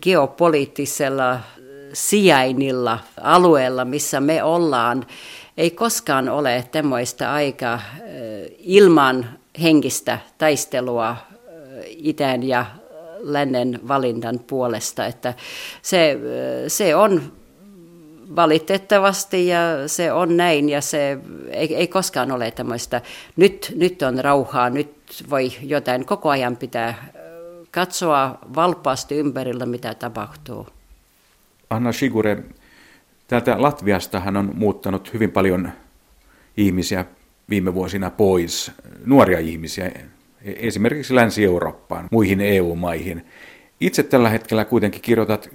geopoliittisella 0.02 1.40
sijainnilla, 1.94 3.00
alueella, 3.22 3.86
missä 3.86 4.20
me 4.20 4.44
ollaan, 4.44 5.06
ei 5.58 5.72
koskaan 5.72 6.30
ole 6.30 6.66
tämmöistä 6.72 7.34
aikaa 7.34 7.82
ilman 8.58 9.30
henkistä 9.62 10.20
taistelua 10.38 11.16
itään 11.88 12.44
ja 12.44 12.66
lännen 13.20 13.80
valinnan 13.88 14.40
puolesta. 14.40 15.06
Että 15.06 15.34
se, 15.82 16.20
se 16.68 16.96
on 16.96 17.32
valitettavasti 18.36 19.48
ja 19.48 19.60
se 19.88 20.12
on 20.12 20.38
näin 20.38 20.70
ja 20.70 20.82
se 20.82 21.18
ei, 21.50 21.76
ei 21.76 21.88
koskaan 21.88 22.32
ole 22.32 22.52
tämmöistä, 22.52 23.02
nyt, 23.36 23.74
nyt 23.76 24.02
on 24.02 24.20
rauhaa, 24.20 24.70
nyt 24.70 24.94
voi 25.30 25.52
jotain 25.62 26.06
koko 26.06 26.30
ajan 26.30 26.58
pitää 26.58 27.06
katsoa 27.72 28.38
valpaasti 28.56 29.16
ympärillä, 29.16 29.66
mitä 29.66 29.94
tapahtuu. 29.94 30.68
Anna 31.70 31.92
Sigure, 31.92 32.44
täältä 33.28 33.62
Latviasta 33.62 34.20
hän 34.20 34.38
on 34.38 34.52
muuttanut 34.54 35.14
hyvin 35.14 35.32
paljon 35.32 35.72
ihmisiä 36.58 37.06
viime 37.50 37.74
vuosina 37.74 38.10
pois, 38.10 38.72
nuoria 39.06 39.40
ihmisiä, 39.40 39.92
esimerkiksi 40.42 41.16
Länsi-Eurooppaan, 41.16 42.08
muihin 42.12 42.42
EU-maihin. 42.42 43.26
Itse 43.80 44.04
tällä 44.04 44.30
hetkellä 44.30 44.66
kuitenkin 44.66 45.02
kirjoitat 45.02 45.50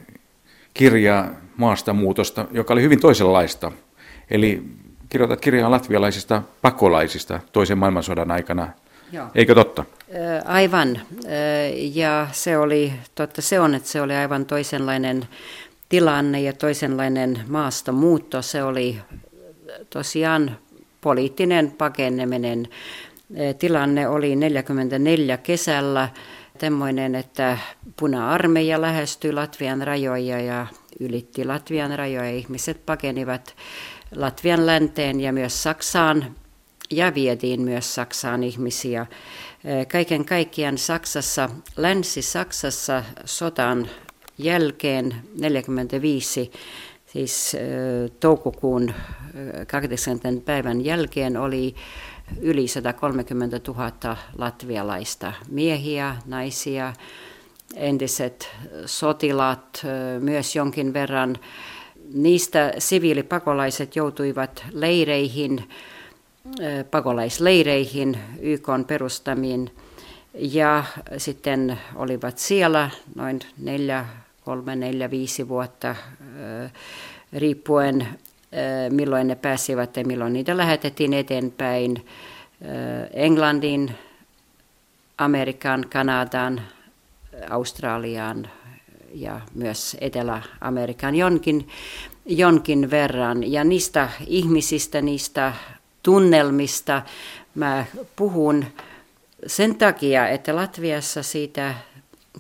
kirjaa 0.75 1.31
maastamuutosta, 1.57 2.47
joka 2.51 2.75
oli 2.75 2.83
hyvin 2.83 3.01
toisenlaista. 3.01 3.73
Eli 4.31 4.63
kirjoitat 5.09 5.41
kirjaa 5.41 5.71
latvialaisista 5.71 6.43
pakolaisista 6.63 7.41
toisen 7.53 7.79
maailmansodan 7.79 8.31
aikana. 8.31 8.69
Joo. 9.13 9.27
Eikö 9.35 9.55
totta? 9.55 9.85
Aivan. 10.45 11.01
Ja 11.95 12.29
se 12.33 12.59
oli, 12.59 12.93
totta 13.15 13.43
se 13.43 13.61
on, 13.61 13.75
että 13.75 13.89
se 13.89 14.01
oli 14.01 14.15
aivan 14.15 14.47
toisenlainen 14.47 15.29
tilanne 15.89 16.41
ja 16.43 16.53
toisenlainen 16.53 17.41
maastamuutto. 17.49 18.43
Se 18.43 18.63
oli 18.63 18.99
tosiaan 19.91 20.59
poliittinen 21.01 21.71
pakeneminen 21.71 22.69
tilanne 23.59 24.09
oli 24.09 24.37
44 24.37 25.37
kesällä 25.37 26.09
tämmöinen, 26.59 27.15
että 27.15 27.59
puna-armeija 27.97 28.81
lähestyi 28.81 29.33
Latvian 29.33 29.83
rajoja 29.83 30.41
ja 30.41 30.67
ylitti 31.01 31.45
Latvian 31.45 31.99
rajoja. 31.99 32.31
Ihmiset 32.31 32.87
pakenivat 32.87 33.57
Latvian 34.15 34.67
länteen 34.67 35.21
ja 35.21 35.33
myös 35.33 35.63
Saksaan 35.63 36.35
ja 36.91 37.15
vietiin 37.15 37.63
myös 37.63 37.95
Saksaan 37.95 38.45
ihmisiä. 38.45 39.07
Kaiken 39.93 40.25
kaikkiaan 40.25 40.79
Saksassa, 40.79 41.49
Länsi-Saksassa 41.77 43.05
sotan 43.25 43.89
jälkeen 44.39 45.15
45, 45.41 46.51
siis 47.07 47.57
toukokuun 48.21 48.95
80. 49.67 50.45
päivän 50.45 50.85
jälkeen 50.85 51.37
oli 51.37 51.75
yli 52.41 52.69
130 52.69 53.61
000 53.69 54.17
latvialaista 54.39 55.33
miehiä, 55.51 56.17
naisia, 56.27 56.93
entiset 57.77 58.51
sotilaat 58.87 59.83
myös 60.21 60.57
jonkin 60.57 60.93
verran. 60.93 61.37
Niistä 62.15 62.73
siviilipakolaiset 62.79 63.97
joutuivat 63.97 64.65
leireihin, 64.73 65.69
pakolaisleireihin, 66.91 68.19
YK 68.41 68.69
perustamiin, 68.87 69.71
ja 70.35 70.85
sitten 71.17 71.79
olivat 71.95 72.39
siellä 72.39 72.91
noin 73.15 73.41
neljä, 73.59 74.05
kolme, 74.49 74.77
neljä, 74.77 75.11
viisi 75.11 75.49
vuotta 75.49 75.95
riippuen 77.33 78.09
milloin 78.91 79.27
ne 79.27 79.35
pääsivät 79.35 79.97
ja 79.97 80.05
milloin 80.05 80.33
niitä 80.33 80.57
lähetettiin 80.57 81.13
eteenpäin 81.13 82.07
Englannin, 83.13 83.95
Amerikan, 85.19 85.85
Kanadaan, 85.93 86.63
Australiaan 87.51 88.51
ja 89.15 89.41
myös 89.55 89.97
Etelä-Amerikan 90.01 91.15
jonkin, 91.15 91.69
jonkin 92.27 92.91
verran. 92.91 93.53
Ja 93.53 93.65
niistä 93.65 94.09
ihmisistä, 94.27 95.01
niistä 95.01 95.53
tunnelmista 96.03 97.03
mä 97.55 97.85
puhun 98.17 98.65
sen 99.47 99.75
takia, 99.75 100.29
että 100.29 100.57
Latviassa 100.57 101.23
siitä 101.23 101.75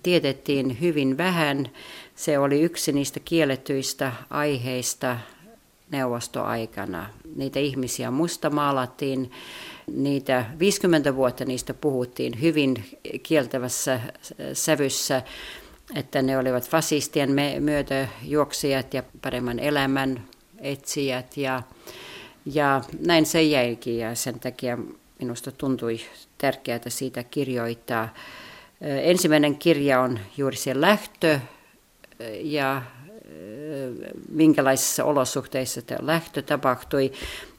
tiedettiin 0.02 0.80
hyvin 0.80 1.16
vähän. 1.16 1.70
Se 2.14 2.38
oli 2.38 2.60
yksi 2.60 2.92
niistä 2.92 3.20
kielletyistä 3.20 4.12
aiheista 4.30 5.16
neuvostoaikana. 5.90 7.06
Niitä 7.36 7.58
ihmisiä 7.58 8.10
musta 8.10 8.50
maalattiin, 8.50 9.30
niitä 9.86 10.44
50 10.58 11.16
vuotta 11.16 11.44
niistä 11.44 11.74
puhuttiin 11.74 12.40
hyvin 12.40 12.84
kieltävässä 13.22 14.00
sävyssä, 14.52 15.22
että 15.94 16.22
ne 16.22 16.38
olivat 16.38 16.70
fasistien 16.70 17.30
myötäjuoksijat 17.60 18.94
ja 18.94 19.02
paremman 19.22 19.58
elämän 19.58 20.24
etsijät 20.58 21.36
ja, 21.36 21.62
ja 22.44 22.82
näin 23.00 23.26
se 23.26 23.42
jäikin 23.42 23.98
ja 23.98 24.14
sen 24.14 24.40
takia 24.40 24.78
minusta 25.18 25.52
tuntui 25.52 26.00
tärkeää 26.38 26.80
siitä 26.88 27.24
kirjoittaa. 27.24 28.14
Ensimmäinen 28.80 29.58
kirja 29.58 30.00
on 30.00 30.18
juuri 30.36 30.56
se 30.56 30.80
lähtö 30.80 31.40
ja 32.40 32.82
minkälaisissa 34.28 35.04
olosuhteissa 35.04 35.82
tämä 35.82 36.06
lähtö 36.06 36.42
tapahtui. 36.42 37.12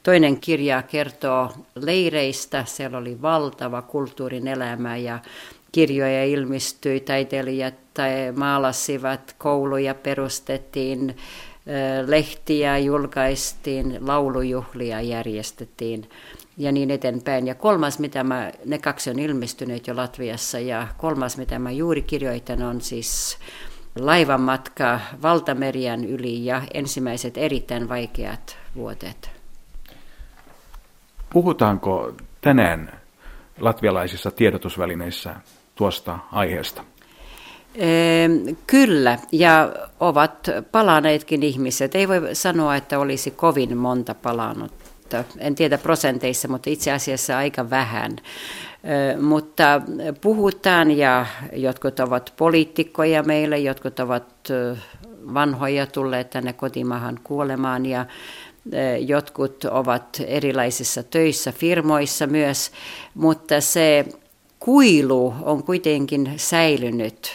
Toinen 0.03 0.39
kirja 0.39 0.81
kertoo 0.81 1.51
leireistä, 1.75 2.65
siellä 2.65 2.97
oli 2.97 3.21
valtava 3.21 3.81
kulttuurin 3.81 4.47
elämä 4.47 4.97
ja 4.97 5.19
kirjoja 5.71 6.25
ilmestyi, 6.25 6.99
taiteilijat 6.99 7.73
tai 7.93 8.11
maalasivat, 8.35 9.35
kouluja 9.37 9.95
perustettiin, 9.95 11.15
lehtiä 12.05 12.77
julkaistiin, 12.77 13.97
laulujuhlia 14.07 15.01
järjestettiin 15.01 16.09
ja 16.59 16.71
niin 16.71 16.91
eteenpäin. 16.91 17.47
Ja 17.47 17.55
kolmas, 17.55 17.99
mitä 17.99 18.23
mä, 18.23 18.51
ne 18.65 18.79
kaksi 18.79 19.09
on 19.09 19.19
ilmestyneet 19.19 19.87
jo 19.87 19.95
Latviassa 19.95 20.59
ja 20.59 20.87
kolmas, 20.97 21.37
mitä 21.37 21.59
mä 21.59 21.71
juuri 21.71 22.01
kirjoitan, 22.01 22.61
on 22.61 22.81
siis 22.81 23.37
laivan 23.99 24.41
matka 24.41 24.99
valtamerien 25.21 26.05
yli 26.05 26.45
ja 26.45 26.61
ensimmäiset 26.73 27.37
erittäin 27.37 27.89
vaikeat 27.89 28.57
vuodet. 28.75 29.29
Puhutaanko 31.29 32.13
tänään 32.41 32.99
latvialaisissa 33.59 34.31
tiedotusvälineissä 34.31 35.35
tuosta 35.75 36.19
aiheesta? 36.31 36.83
Kyllä, 38.67 39.19
ja 39.31 39.73
ovat 39.99 40.49
palaneetkin 40.71 41.43
ihmiset. 41.43 41.95
Ei 41.95 42.07
voi 42.07 42.21
sanoa, 42.33 42.75
että 42.75 42.99
olisi 42.99 43.31
kovin 43.31 43.77
monta 43.77 44.15
palannut. 44.15 44.71
En 45.37 45.55
tiedä 45.55 45.77
prosenteissa, 45.77 46.47
mutta 46.47 46.69
itse 46.69 46.91
asiassa 46.91 47.37
aika 47.37 47.69
vähän. 47.69 48.11
Mutta 49.21 49.81
puhutaan 50.21 50.91
ja 50.91 51.25
jotkut 51.53 51.99
ovat 51.99 52.33
poliitikkoja 52.37 53.23
meille, 53.23 53.57
jotkut 53.57 53.99
ovat 53.99 54.49
vanhoja 55.33 55.85
tulleet 55.87 56.29
tänne 56.29 56.53
kotimaahan 56.53 57.19
kuolemaan 57.23 57.85
ja 57.85 58.05
jotkut 58.99 59.65
ovat 59.65 60.21
erilaisissa 60.27 61.03
töissä, 61.03 61.51
firmoissa 61.51 62.27
myös, 62.27 62.71
mutta 63.13 63.61
se 63.61 64.05
kuilu 64.59 65.33
on 65.41 65.63
kuitenkin 65.63 66.33
säilynyt 66.37 67.31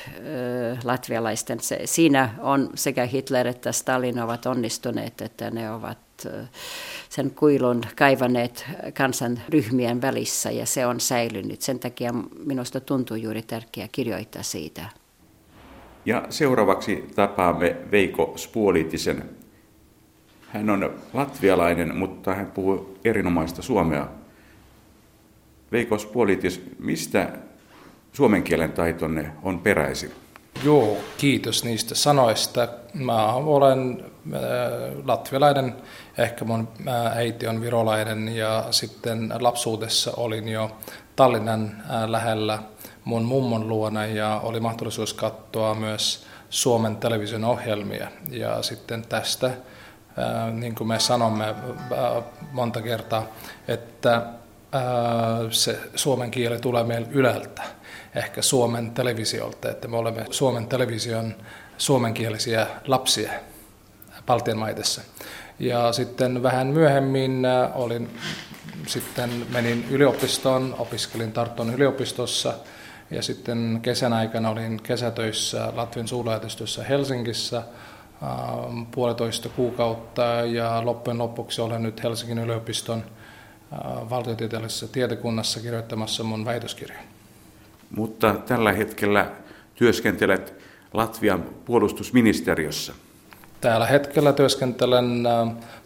latvialaisten. 0.85 1.61
Se, 1.61 1.81
siinä 1.85 2.35
on 2.39 2.71
sekä 2.75 3.07
Hitler 3.07 3.47
että 3.47 3.73
Stalin 3.73 4.19
ovat 4.19 4.47
onnistuneet, 4.47 5.21
että 5.21 5.51
ne 5.51 5.71
ovat 5.71 5.99
sen 7.09 7.31
kuilun 7.31 7.81
kaivaneet 7.97 8.67
kansanryhmien 8.95 10.03
välissä 10.03 10.51
ja 10.51 10.67
se 10.67 10.87
on 10.87 11.01
säilynyt. 11.01 11.63
Sen 11.63 11.79
takia 11.79 12.15
minusta 12.47 12.81
tuntuu 12.81 13.17
juuri 13.17 13.43
tärkeää 13.43 13.89
kirjoittaa 13.93 14.43
siitä. 14.43 14.89
Ja 16.07 16.27
seuraavaksi 16.31 17.05
tapaamme 17.15 17.77
Veiko 17.91 18.33
Spuolitisen. 18.37 19.31
Hän 20.49 20.71
on 20.71 20.95
latvialainen, 21.13 21.97
mutta 21.97 22.35
hän 22.35 22.47
puhuu 22.47 22.99
erinomaista 23.05 23.63
suomea. 23.63 24.09
Veiko 25.73 25.99
Spuolitis, 25.99 26.63
mistä 26.79 27.39
suomen 28.13 28.43
kielen 28.43 28.73
taitonne 28.73 29.33
on 29.43 29.59
peräisin? 29.59 30.11
Joo, 30.65 30.97
kiitos 31.19 31.65
niistä 31.65 31.95
sanoista. 31.95 32.69
Mä 32.95 33.35
olen 33.35 34.05
äh, 34.35 34.41
latvialainen, 35.05 35.75
ehkä 36.19 36.45
mun 36.45 36.69
äiti 37.15 37.47
on 37.47 37.61
virolainen 37.61 38.37
ja 38.37 38.65
sitten 38.71 39.35
lapsuudessa 39.41 40.13
olin 40.17 40.49
jo 40.49 40.77
Tallinnan 41.17 41.83
äh, 41.91 42.09
lähellä 42.09 42.59
mun 43.05 43.23
mummon 43.23 43.69
luona 43.69 44.07
ja 44.07 44.41
oli 44.43 44.61
mahdollisuus 44.61 45.15
katsoa 45.15 45.75
myös 45.75 46.27
Suomen 46.51 46.97
television 46.97 47.45
ohjelmia. 47.45 48.09
Ja 48.31 48.63
sitten 48.63 49.03
tästä, 49.09 49.51
niin 50.53 50.75
kuin 50.75 50.89
me 50.89 50.99
sanomme 50.99 51.55
monta 52.53 52.83
kertaa, 52.83 53.27
että 53.69 54.23
se 55.51 55.81
suomen 55.95 56.31
kieli 56.31 56.59
tulee 56.59 56.85
meillä 56.85 57.09
ylältä 57.11 57.63
ehkä 58.15 58.43
Suomen 58.43 58.91
televisiolta, 58.91 59.71
että 59.71 59.89
me 59.89 59.97
olemme 59.97 60.27
Suomen 60.31 60.67
television 60.67 61.35
suomenkielisiä 61.79 62.67
lapsia 62.87 63.33
Baltian. 64.27 64.59
Ja 65.59 65.93
sitten 65.93 66.43
vähän 66.43 66.67
myöhemmin 66.67 67.45
äh, 67.45 67.77
olin, 67.81 68.11
sitten 68.87 69.31
menin 69.53 69.87
yliopistoon, 69.91 70.75
opiskelin 70.79 71.33
Tarton 71.33 71.75
yliopistossa. 71.75 72.55
Ja 73.11 73.23
sitten 73.23 73.79
kesän 73.83 74.13
aikana 74.13 74.51
olin 74.51 74.83
kesätöissä 74.83 75.73
Latvian 75.77 76.09
suurlähetystössä 76.09 76.85
Helsingissä 76.85 77.57
ähm, 77.57 78.83
puolitoista 78.91 79.49
kuukautta. 79.49 80.23
Ja 80.25 80.85
loppujen 80.85 81.19
lopuksi 81.19 81.61
olen 81.61 81.83
nyt 81.83 82.03
Helsingin 82.03 82.39
yliopiston 82.39 83.05
äh, 83.73 84.11
valtiotieteellisessä 84.11 84.89
tiedekunnassa 84.89 85.61
kirjoittamassa 85.61 86.25
mun 86.25 86.45
väitöskirjan. 86.45 87.05
Mutta 87.97 88.35
tällä 88.35 88.73
hetkellä 88.73 89.31
työskentelet 89.75 90.55
Latvian 90.93 91.45
puolustusministeriössä. 91.65 92.93
Tällä 93.65 93.87
hetkellä 93.87 94.33
työskentelen 94.33 95.29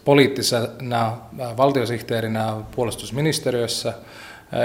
poliittisena 0.04 1.16
valtiosihteerinä 1.56 2.54
puolustusministeriössä. 2.76 3.92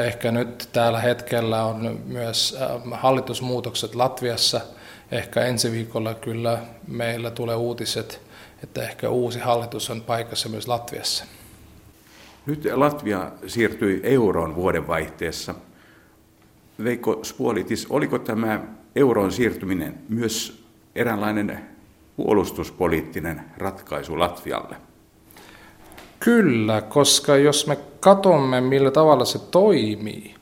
Ehkä 0.06 0.32
nyt 0.32 0.70
tällä 0.74 1.00
hetkellä 1.00 1.64
on 1.64 2.00
myös 2.06 2.58
hallitusmuutokset 2.92 3.96
Latviassa. 3.96 4.62
Ehkä 5.12 5.42
ensi 5.42 5.72
viikolla 5.72 6.14
kyllä 6.14 6.58
meillä 6.88 7.32
tulee 7.32 7.56
uutiset, 7.56 8.22
että 8.64 8.84
ehkä 8.84 9.10
uusi 9.10 9.40
hallitus 9.40 9.90
on 9.90 10.02
paikassa 10.02 10.50
myös 10.50 10.68
Latviassa. 10.68 11.26
Nyt 12.46 12.68
Latvia 12.74 13.32
siirtyi 13.48 14.02
euroon 14.04 14.56
vuodenvaihteessa– 14.56 15.56
Veikko 16.84 17.20
Spuolitis, 17.24 17.88
oliko 17.90 18.20
tämä 18.20 18.62
euroon 18.96 19.32
siirtyminen 19.32 19.96
myös 20.10 20.66
eräänlainen 20.96 21.73
puolustuspoliittinen 22.18 23.42
ratkaisu 23.58 24.20
Latvialle? 24.20 24.76
Kyllä, 26.20 26.82
koska 26.82 27.38
jos 27.38 27.68
me 27.68 27.78
katsomme, 28.00 28.62
millä 28.62 28.92
tavalla 28.92 29.26
se 29.26 29.40
toimii 29.40 30.36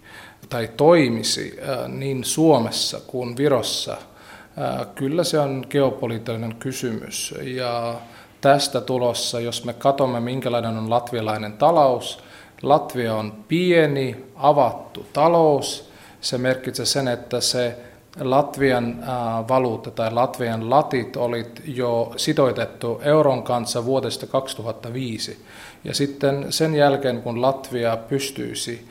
tai 0.50 0.70
toimisi 0.78 1.60
äh, 1.70 1.88
niin 1.88 2.24
Suomessa 2.24 3.00
kuin 3.08 3.38
Virossa, 3.38 3.92
äh, 3.92 4.88
kyllä 4.96 5.24
se 5.24 5.40
on 5.40 5.66
geopoliittinen 5.70 6.56
kysymys. 6.56 7.36
Ja 7.44 7.96
tästä 8.42 8.82
tulossa, 8.82 9.40
jos 9.40 9.66
me 9.66 9.74
katsomme, 9.74 10.20
minkälainen 10.20 10.78
on 10.78 10.90
latvialainen 10.90 11.54
talous, 11.54 12.24
Latvia 12.62 13.16
on 13.16 13.34
pieni, 13.48 14.26
avattu 14.36 15.06
talous– 15.14 15.92
se 16.22 16.38
merkitsee 16.38 16.86
sen, 16.86 17.08
että 17.08 17.42
se 17.42 17.78
Latvian 18.20 19.04
valuutta 19.50 19.92
tai 19.92 20.14
Latvian 20.14 20.70
latit 20.70 21.18
oli 21.18 21.46
jo 21.66 22.14
sitoitettu 22.18 23.02
euron 23.04 23.44
kanssa 23.44 23.86
vuodesta 23.86 24.28
2005. 24.28 25.46
Ja 25.84 25.94
sitten 25.94 26.46
sen 26.50 26.76
jälkeen, 26.76 27.22
kun 27.22 27.42
Latvia 27.42 27.98
pystyisi 27.98 28.88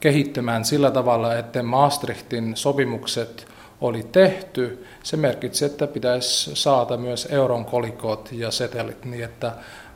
kehittymään 0.00 0.64
sillä 0.64 0.90
tavalla, 0.90 1.36
että 1.36 1.62
Maastrichtin 1.62 2.56
sopimukset 2.56 3.46
oli 3.80 4.02
tehty, 4.12 4.86
se 5.02 5.16
merkitsi, 5.16 5.64
että 5.64 5.86
pitäisi 5.86 6.50
saada 6.54 6.96
myös 6.96 7.28
euron 7.30 7.64
kolikot 7.64 8.28
ja 8.32 8.50
setelit, 8.50 9.04
niin 9.04 9.24
että 9.24 9.52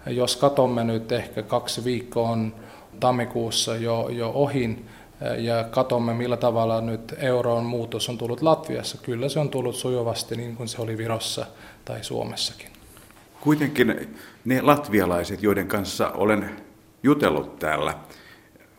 jos 0.07 0.37
katsomme 0.37 0.85
nyt 0.85 1.13
ehkä 1.13 1.43
kaksi 1.43 1.85
viikkoa 1.85 2.29
on 2.29 2.55
tammikuussa 3.01 3.77
jo, 3.77 4.09
jo 4.09 4.31
ohin, 4.35 4.89
ja 5.39 5.65
katsomme, 5.65 6.15
millä 6.15 6.37
tavalla 6.37 6.81
nyt 6.81 7.15
euron 7.19 7.65
muutos 7.65 8.09
on 8.09 8.19
tullut 8.19 8.43
Latviassa. 8.43 8.99
Kyllä 9.03 9.29
se 9.29 9.41
on 9.41 9.49
tullut 9.49 9.77
sujuvasti 9.77 10.37
niin 10.37 10.57
kuin 10.57 10.69
se 10.69 10.83
oli 10.83 10.99
Virossa 10.99 11.47
tai 11.85 12.05
Suomessakin. 12.05 12.69
Kuitenkin 13.41 14.17
ne 14.45 14.61
latvialaiset, 14.61 15.43
joiden 15.43 15.69
kanssa 15.69 16.11
olen 16.11 16.51
jutellut 17.03 17.59
täällä, 17.59 17.95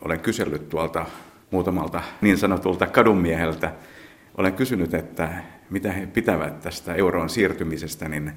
olen 0.00 0.20
kysellyt 0.20 0.68
tuolta 0.68 1.06
muutamalta 1.50 2.02
niin 2.20 2.38
sanotulta 2.38 2.86
kadunmieheltä, 2.86 3.72
olen 4.38 4.52
kysynyt, 4.52 4.94
että 4.94 5.28
mitä 5.70 5.92
he 5.92 6.06
pitävät 6.06 6.60
tästä 6.60 6.94
euroon 6.94 7.30
siirtymisestä, 7.30 8.08
niin 8.08 8.32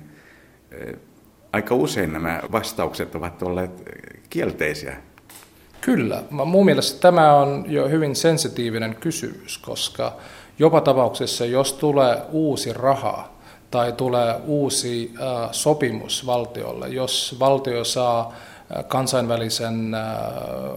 aika 1.52 1.76
usein 1.76 2.14
nämä 2.14 2.42
vastaukset 2.52 3.16
ovat 3.16 3.44
olleet 3.44 3.84
kielteisiä. 4.30 4.98
Kyllä. 5.88 6.24
Mun 6.30 6.66
mielestä 6.66 7.00
tämä 7.00 7.34
on 7.34 7.66
jo 7.68 7.90
hyvin 7.90 8.16
sensitiivinen 8.16 8.96
kysymys, 8.96 9.58
koska 9.58 10.14
jopa 10.60 10.82
tapauksessa, 10.82 11.46
jos 11.46 11.74
tulee 11.74 12.22
uusi 12.32 12.74
raha 12.74 13.30
tai 13.72 13.92
tulee 13.92 14.36
uusi 14.46 15.14
äh, 15.22 15.50
sopimus 15.52 16.26
valtiolle, 16.26 16.90
jos 16.90 17.36
valtio 17.40 17.84
saa 17.84 18.36
kansainvälisen 18.88 19.96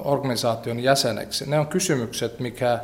organisaation 0.05 0.81
jäseneksi. 0.81 1.51
Ne 1.51 1.59
on 1.59 1.67
kysymykset, 1.67 2.41
mikä 2.41 2.79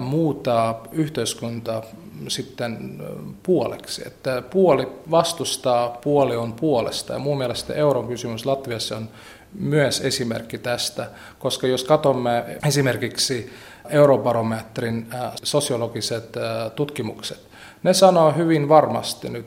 muuttaa 0.00 0.82
yhteiskuntaa 0.92 1.82
sitten 2.28 3.02
puoleksi. 3.42 4.02
Että 4.06 4.42
puoli 4.42 4.88
vastustaa, 5.10 5.88
puoli 5.88 6.36
on 6.36 6.52
puolesta. 6.52 7.12
Ja 7.12 7.18
mun 7.18 7.38
mielestä 7.38 7.74
euron 7.74 8.08
kysymys 8.08 8.46
Latviassa 8.46 8.96
on 8.96 9.08
myös 9.54 10.00
esimerkki 10.00 10.58
tästä, 10.58 11.10
koska 11.38 11.66
jos 11.66 11.84
katsomme 11.84 12.44
esimerkiksi 12.66 13.52
Eurobarometrin 13.90 15.06
sosiologiset 15.42 16.32
tutkimukset, 16.76 17.48
ne 17.82 17.94
sanoo 17.94 18.32
hyvin 18.32 18.68
varmasti 18.68 19.28
nyt 19.28 19.46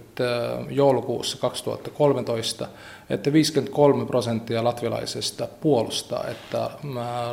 joulukuussa 0.69 1.37
2013, 1.37 2.67
että 3.09 3.33
53 3.33 4.05
prosenttia 4.05 4.63
latvialaisista 4.63 5.47
puolustaa, 5.61 6.27
että 6.27 6.69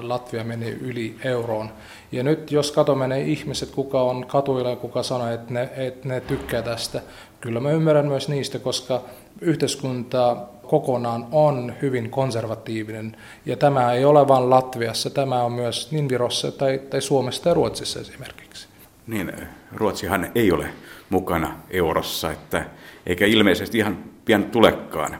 Latvia 0.00 0.44
meni 0.44 0.70
yli 0.70 1.16
euroon. 1.24 1.70
Ja 2.12 2.22
nyt 2.22 2.52
jos 2.52 2.72
katsomme 2.72 3.08
ne 3.08 3.20
ihmiset, 3.20 3.70
kuka 3.70 4.02
on 4.02 4.26
katuilla 4.26 4.70
ja 4.70 4.76
kuka 4.76 5.02
sanoo, 5.02 5.28
että 5.28 5.54
ne, 5.54 5.70
että 5.76 6.08
ne 6.08 6.20
tykkää 6.20 6.62
tästä, 6.62 7.00
kyllä 7.40 7.60
mä 7.60 7.70
ymmärrän 7.70 8.06
myös 8.06 8.28
niistä, 8.28 8.58
koska 8.58 9.02
yhteiskunta 9.40 10.36
kokonaan 10.62 11.26
on 11.32 11.72
hyvin 11.82 12.10
konservatiivinen. 12.10 13.16
Ja 13.46 13.56
tämä 13.56 13.92
ei 13.92 14.04
ole 14.04 14.28
vain 14.28 14.50
Latviassa, 14.50 15.10
tämä 15.10 15.42
on 15.42 15.52
myös 15.52 15.92
niin 15.92 16.08
Virossa 16.08 16.52
tai, 16.52 16.80
tai 16.90 17.02
Suomessa 17.02 17.48
ja 17.48 17.54
Ruotsissa 17.54 18.00
esimerkiksi. 18.00 18.68
Niin, 19.06 19.32
Ruotsihan 19.74 20.30
ei 20.34 20.52
ole 20.52 20.66
mukana 21.10 21.54
eurossa, 21.70 22.30
että, 22.30 22.64
eikä 23.06 23.26
ilmeisesti 23.26 23.78
ihan 23.78 23.98
pian 24.24 24.44
tulekaan. 24.44 25.18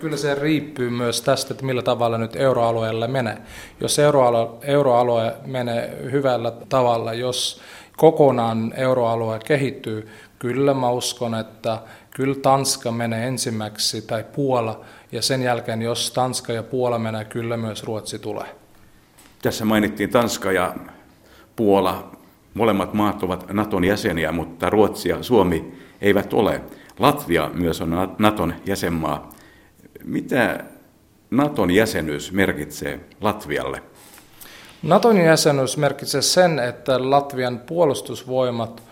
Kyllä 0.00 0.16
se 0.16 0.34
riippuu 0.34 0.90
myös 0.90 1.22
tästä, 1.22 1.54
että 1.54 1.64
millä 1.64 1.82
tavalla 1.82 2.18
nyt 2.18 2.36
euroalueelle 2.36 3.08
menee. 3.08 3.38
Jos 3.80 3.98
euroalue, 3.98 4.48
euroalue 4.62 5.34
menee 5.46 5.98
hyvällä 6.12 6.52
tavalla, 6.68 7.14
jos 7.14 7.60
kokonaan 7.96 8.72
euroalue 8.76 9.38
kehittyy, 9.44 10.08
kyllä 10.38 10.74
mä 10.74 10.90
uskon, 10.90 11.34
että 11.34 11.78
kyllä 12.10 12.34
Tanska 12.34 12.92
menee 12.92 13.28
ensimmäiseksi 13.28 14.02
tai 14.02 14.24
Puola, 14.32 14.80
ja 15.12 15.22
sen 15.22 15.42
jälkeen, 15.42 15.82
jos 15.82 16.10
Tanska 16.10 16.52
ja 16.52 16.62
Puola 16.62 16.98
menee, 16.98 17.24
kyllä 17.24 17.56
myös 17.56 17.84
Ruotsi 17.84 18.18
tulee. 18.18 18.46
Tässä 19.42 19.64
mainittiin 19.64 20.10
Tanska 20.10 20.52
ja 20.52 20.74
Puola. 21.56 22.10
Molemmat 22.54 22.94
maat 22.94 23.22
ovat 23.22 23.52
Naton 23.52 23.84
jäseniä, 23.84 24.32
mutta 24.32 24.70
Ruotsi 24.70 25.08
ja 25.08 25.22
Suomi 25.22 25.74
eivät 26.00 26.32
ole. 26.32 26.60
Latvia 26.98 27.50
myös 27.54 27.80
on 27.80 28.16
Naton 28.18 28.54
jäsenmaa. 28.66 29.30
Mitä 30.04 30.64
Naton 31.30 31.70
jäsenyys 31.70 32.32
merkitsee 32.32 33.00
Latvialle? 33.20 33.82
Naton 34.82 35.16
jäsenyys 35.16 35.76
merkitsee 35.76 36.22
sen, 36.22 36.58
että 36.58 37.10
Latvian 37.10 37.58
puolustusvoimat 37.58 38.82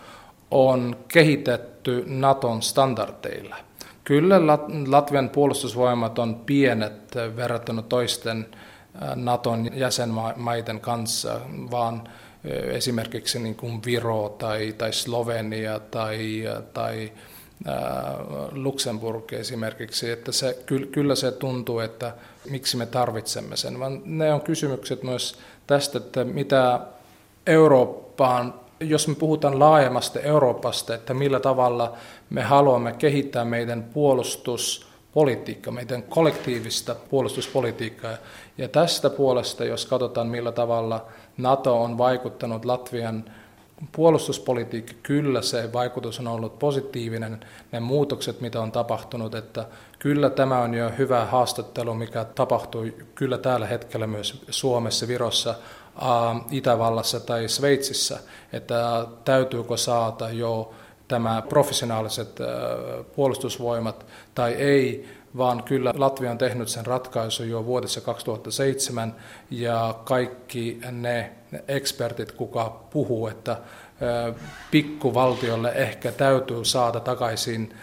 on 0.51 0.97
kehitetty 1.07 2.03
Naton 2.07 2.61
standardeilla. 2.61 3.55
Kyllä 4.03 4.35
Latvian 4.87 5.29
puolustusvoimat 5.29 6.19
on 6.19 6.35
pienet 6.35 7.15
verrattuna 7.35 7.81
toisten 7.81 8.45
Naton 9.15 9.77
jäsenmaiden 9.77 10.79
kanssa, 10.79 11.39
vaan 11.71 12.09
esimerkiksi 12.71 13.39
niin 13.39 13.55
kuin 13.55 13.81
Viro 13.85 14.29
tai, 14.29 14.73
tai 14.77 14.93
Slovenia 14.93 15.79
tai, 15.79 16.43
tai 16.73 17.11
Luxemburg 18.51 19.33
esimerkiksi, 19.33 20.11
että 20.11 20.31
se, 20.31 20.63
kyllä 20.91 21.15
se 21.15 21.31
tuntuu, 21.31 21.79
että 21.79 22.13
miksi 22.49 22.77
me 22.77 22.85
tarvitsemme 22.85 23.57
sen, 23.57 23.79
vaan 23.79 24.01
ne 24.05 24.33
on 24.33 24.41
kysymykset 24.41 25.03
myös 25.03 25.39
tästä, 25.67 25.97
että 25.97 26.23
mitä 26.23 26.79
Eurooppaan, 27.47 28.53
jos 28.79 29.07
me 29.07 29.15
puhutaan 29.15 29.59
laajemmasta 29.59 30.19
Euroopasta, 30.19 30.95
että 30.95 31.13
millä 31.13 31.39
tavalla 31.39 31.93
me 32.29 32.41
haluamme 32.41 32.93
kehittää 32.93 33.45
meidän 33.45 33.83
puolustuspolitiikkaa, 33.83 35.73
meidän 35.73 36.03
kollektiivista 36.03 36.95
puolustuspolitiikkaa. 37.09 38.13
Ja 38.57 38.67
tästä 38.67 39.09
puolesta, 39.09 39.65
jos 39.65 39.85
katsotaan 39.85 40.27
millä 40.27 40.51
tavalla 40.51 41.05
NATO 41.37 41.83
on 41.83 41.97
vaikuttanut 41.97 42.65
Latvian 42.65 43.25
puolustuspolitiikka, 43.91 44.93
kyllä 45.03 45.41
se 45.41 45.73
vaikutus 45.73 46.19
on 46.19 46.27
ollut 46.27 46.59
positiivinen, 46.59 47.39
ne 47.71 47.79
muutokset, 47.79 48.41
mitä 48.41 48.61
on 48.61 48.71
tapahtunut, 48.71 49.35
että 49.35 49.65
kyllä 49.99 50.29
tämä 50.29 50.59
on 50.59 50.73
jo 50.73 50.91
hyvä 50.97 51.25
haastattelu, 51.25 51.93
mikä 51.93 52.25
tapahtui 52.25 52.95
kyllä 53.15 53.37
tällä 53.37 53.67
hetkellä 53.67 54.07
myös 54.07 54.41
Suomessa, 54.49 55.07
Virossa, 55.07 55.55
Itävallassa 56.51 57.19
tai 57.19 57.47
Sveitsissä, 57.47 58.19
että 58.53 59.05
täytyykö 59.25 59.77
saada 59.77 60.29
jo 60.29 60.73
tämä 61.07 61.43
professionaaliset 61.49 62.39
puolustusvoimat 63.15 64.05
tai 64.35 64.53
ei, 64.53 65.07
vaan 65.37 65.63
kyllä 65.63 65.93
Latvia 65.97 66.31
on 66.31 66.37
tehnyt 66.37 66.67
sen 66.69 66.85
ratkaisu 66.85 67.43
jo 67.43 67.65
vuodessa 67.65 68.01
2007 68.01 69.15
ja 69.49 69.95
kaikki 70.03 70.79
ne 70.91 71.31
ekspertit, 71.67 72.31
kuka 72.31 72.79
puhuu, 72.89 73.27
että 73.27 73.57
pikkuvaltiolle 74.71 75.71
ehkä 75.71 76.11
täytyy 76.11 76.65
saada 76.65 76.99
takaisin 76.99 77.73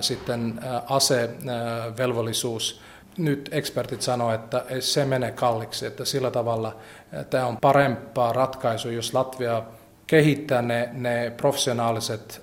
sitten 0.00 0.60
asevelvollisuus. 0.86 2.80
Nyt 3.20 3.48
ekspertit 3.52 4.02
sanoo, 4.02 4.32
että 4.32 4.64
se 4.80 5.04
menee 5.04 5.32
kalliksi, 5.32 5.86
että 5.86 6.04
sillä 6.04 6.30
tavalla 6.30 6.76
tämä 7.30 7.46
on 7.46 7.56
parempaa 7.60 8.32
ratkaisu, 8.32 8.90
jos 8.90 9.14
Latvia 9.14 9.62
kehittää 10.06 10.62
ne, 10.62 10.88
ne 10.92 11.32
professionaaliset 11.36 12.42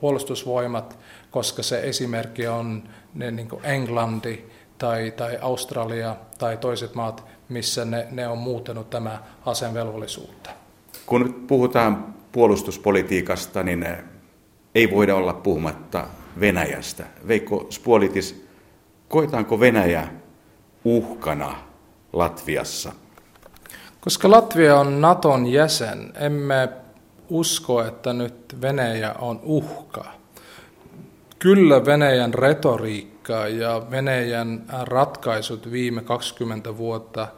puolustusvoimat, 0.00 0.98
koska 1.30 1.62
se 1.62 1.80
esimerkki 1.80 2.46
on 2.46 2.82
ne, 3.14 3.30
niin 3.30 3.48
Englanti 3.62 4.50
tai, 4.78 5.10
tai 5.16 5.38
Australia 5.40 6.16
tai 6.38 6.56
toiset 6.56 6.94
maat, 6.94 7.24
missä 7.48 7.84
ne, 7.84 8.06
ne 8.10 8.28
on 8.28 8.38
muuttanut 8.38 8.90
tämä 8.90 9.22
asevelvollisuutta. 9.46 10.50
Kun 11.06 11.22
nyt 11.22 11.46
puhutaan 11.46 12.14
puolustuspolitiikasta, 12.32 13.62
niin 13.62 13.86
ei 14.74 14.90
voida 14.90 15.14
olla 15.14 15.32
puhumatta 15.32 16.04
Venäjästä. 16.40 17.04
Veikko 17.28 17.66
Spuolitis, 17.70 18.43
koetaanko 19.08 19.60
Venäjä 19.60 20.08
uhkana 20.84 21.56
Latviassa? 22.12 22.92
Koska 24.00 24.30
Latvia 24.30 24.80
on 24.80 25.00
Naton 25.00 25.46
jäsen, 25.46 26.12
emme 26.20 26.68
usko, 27.28 27.84
että 27.84 28.12
nyt 28.12 28.56
Venäjä 28.60 29.14
on 29.18 29.40
uhka. 29.42 30.04
Kyllä 31.38 31.84
Venäjän 31.84 32.34
retoriikka 32.34 33.48
ja 33.48 33.82
Venäjän 33.90 34.64
ratkaisut 34.82 35.70
viime 35.70 36.02
20 36.02 36.76
vuotta 36.76 37.28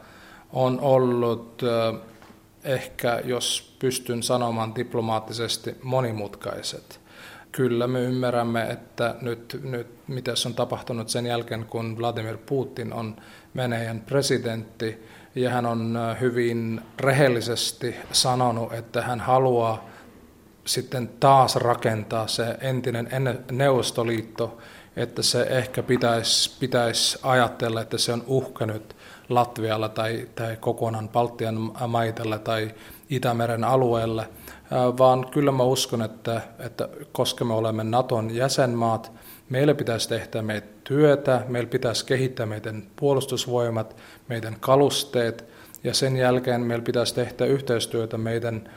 on 0.53 0.79
ollut 0.81 1.61
ehkä, 2.63 3.21
jos 3.25 3.75
pystyn 3.79 4.23
sanomaan 4.23 4.75
diplomaattisesti, 4.75 5.75
monimutkaiset. 5.83 6.99
Kyllä 7.57 7.87
me 7.87 8.01
ymmärrämme, 8.01 8.63
että 8.63 9.15
nyt, 9.21 9.59
nyt 9.63 9.87
mitä 10.07 10.31
on 10.45 10.53
tapahtunut 10.53 11.09
sen 11.09 11.25
jälkeen, 11.25 11.65
kun 11.65 11.97
Vladimir 11.97 12.37
Putin 12.37 12.93
on 12.93 13.15
Venäjän 13.55 13.99
presidentti, 13.99 15.03
ja 15.35 15.49
hän 15.49 15.65
on 15.65 15.97
hyvin 16.21 16.81
rehellisesti 16.99 17.95
sanonut, 18.11 18.73
että 18.73 19.01
hän 19.01 19.19
haluaa 19.19 19.89
sitten 20.65 21.07
taas 21.19 21.55
rakentaa 21.55 22.27
se 22.27 22.57
entinen 22.61 23.09
Neuvostoliitto, 23.51 24.57
että 24.95 25.21
se 25.21 25.41
ehkä 25.41 25.83
pitäisi, 25.83 26.57
pitäisi 26.59 27.19
ajatella, 27.23 27.81
että 27.81 27.97
se 27.97 28.13
on 28.13 28.23
uhka 28.27 28.65
nyt 28.65 28.95
Latvialla 29.29 29.89
tai, 29.89 30.29
tai 30.35 30.57
kokonaan 30.59 31.09
Baltian 31.09 31.71
maitelle 31.87 32.39
tai 32.39 32.71
Itämeren 33.09 33.63
alueelle, 33.63 34.29
vaan 34.71 35.27
kyllä 35.31 35.51
mä 35.51 35.63
uskon, 35.63 36.01
että, 36.01 36.41
että 36.59 36.89
koska 37.11 37.45
me 37.45 37.53
olemme 37.53 37.83
Naton 37.83 38.35
jäsenmaat, 38.35 39.11
meillä 39.49 39.75
pitäisi 39.75 40.09
tehdä 40.09 40.41
meitä 40.41 40.67
työtä, 40.83 41.45
meillä 41.47 41.69
pitäisi 41.69 42.05
kehittää 42.05 42.45
meidän 42.45 42.83
puolustusvoimat, 42.95 43.95
meidän 44.27 44.57
kalusteet, 44.59 45.45
ja 45.83 45.93
sen 45.93 46.17
jälkeen 46.17 46.61
meillä 46.61 46.83
pitäisi 46.83 47.15
tehdä 47.15 47.45
yhteistyötä 47.45 48.17
meidän 48.17 48.69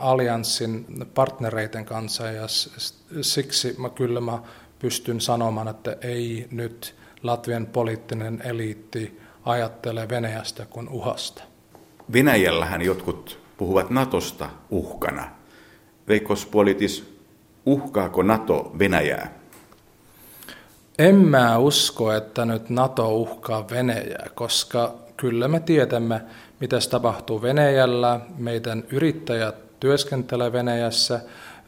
allianssin 0.00 0.86
partnereiden 1.14 1.84
kanssa, 1.84 2.30
ja 2.30 2.46
siksi 3.20 3.74
mä 3.78 3.88
kyllä 3.88 4.20
mä 4.20 4.38
pystyn 4.78 5.20
sanomaan, 5.20 5.68
että 5.68 5.96
ei 6.00 6.48
nyt 6.50 6.94
Latvian 7.22 7.66
poliittinen 7.66 8.42
eliitti 8.44 9.20
ajattele 9.44 10.08
Venäjästä 10.08 10.66
kuin 10.70 10.88
uhasta. 10.88 11.42
Venäjällähän 12.12 12.82
jotkut 12.82 13.43
puhuvat 13.56 13.90
Natosta 13.90 14.48
uhkana. 14.70 15.30
Veikos 16.08 16.46
Politis, 16.46 17.18
uhkaako 17.66 18.22
Nato 18.22 18.72
Venäjää? 18.78 19.32
En 20.98 21.14
mä 21.14 21.58
usko, 21.58 22.12
että 22.12 22.44
nyt 22.44 22.70
NATO 22.70 23.16
uhkaa 23.16 23.70
Venäjää, 23.70 24.26
koska 24.34 24.94
kyllä 25.16 25.48
me 25.48 25.60
tiedämme, 25.60 26.20
mitä 26.60 26.76
tapahtuu 26.90 27.42
Venäjällä. 27.42 28.20
Meidän 28.38 28.84
yrittäjät 28.90 29.80
työskentelee 29.80 30.52
Venäjässä. 30.52 31.20